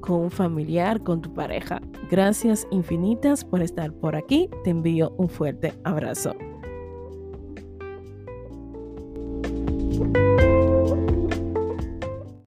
con 0.00 0.20
un 0.20 0.30
familiar, 0.30 1.02
con 1.02 1.22
tu 1.22 1.32
pareja. 1.32 1.80
Gracias 2.10 2.66
infinitas 2.70 3.44
por 3.44 3.62
estar 3.62 3.92
por 3.92 4.14
aquí. 4.14 4.50
Te 4.64 4.70
envío 4.70 5.14
un 5.16 5.28
fuerte 5.28 5.72
abrazo. 5.84 6.34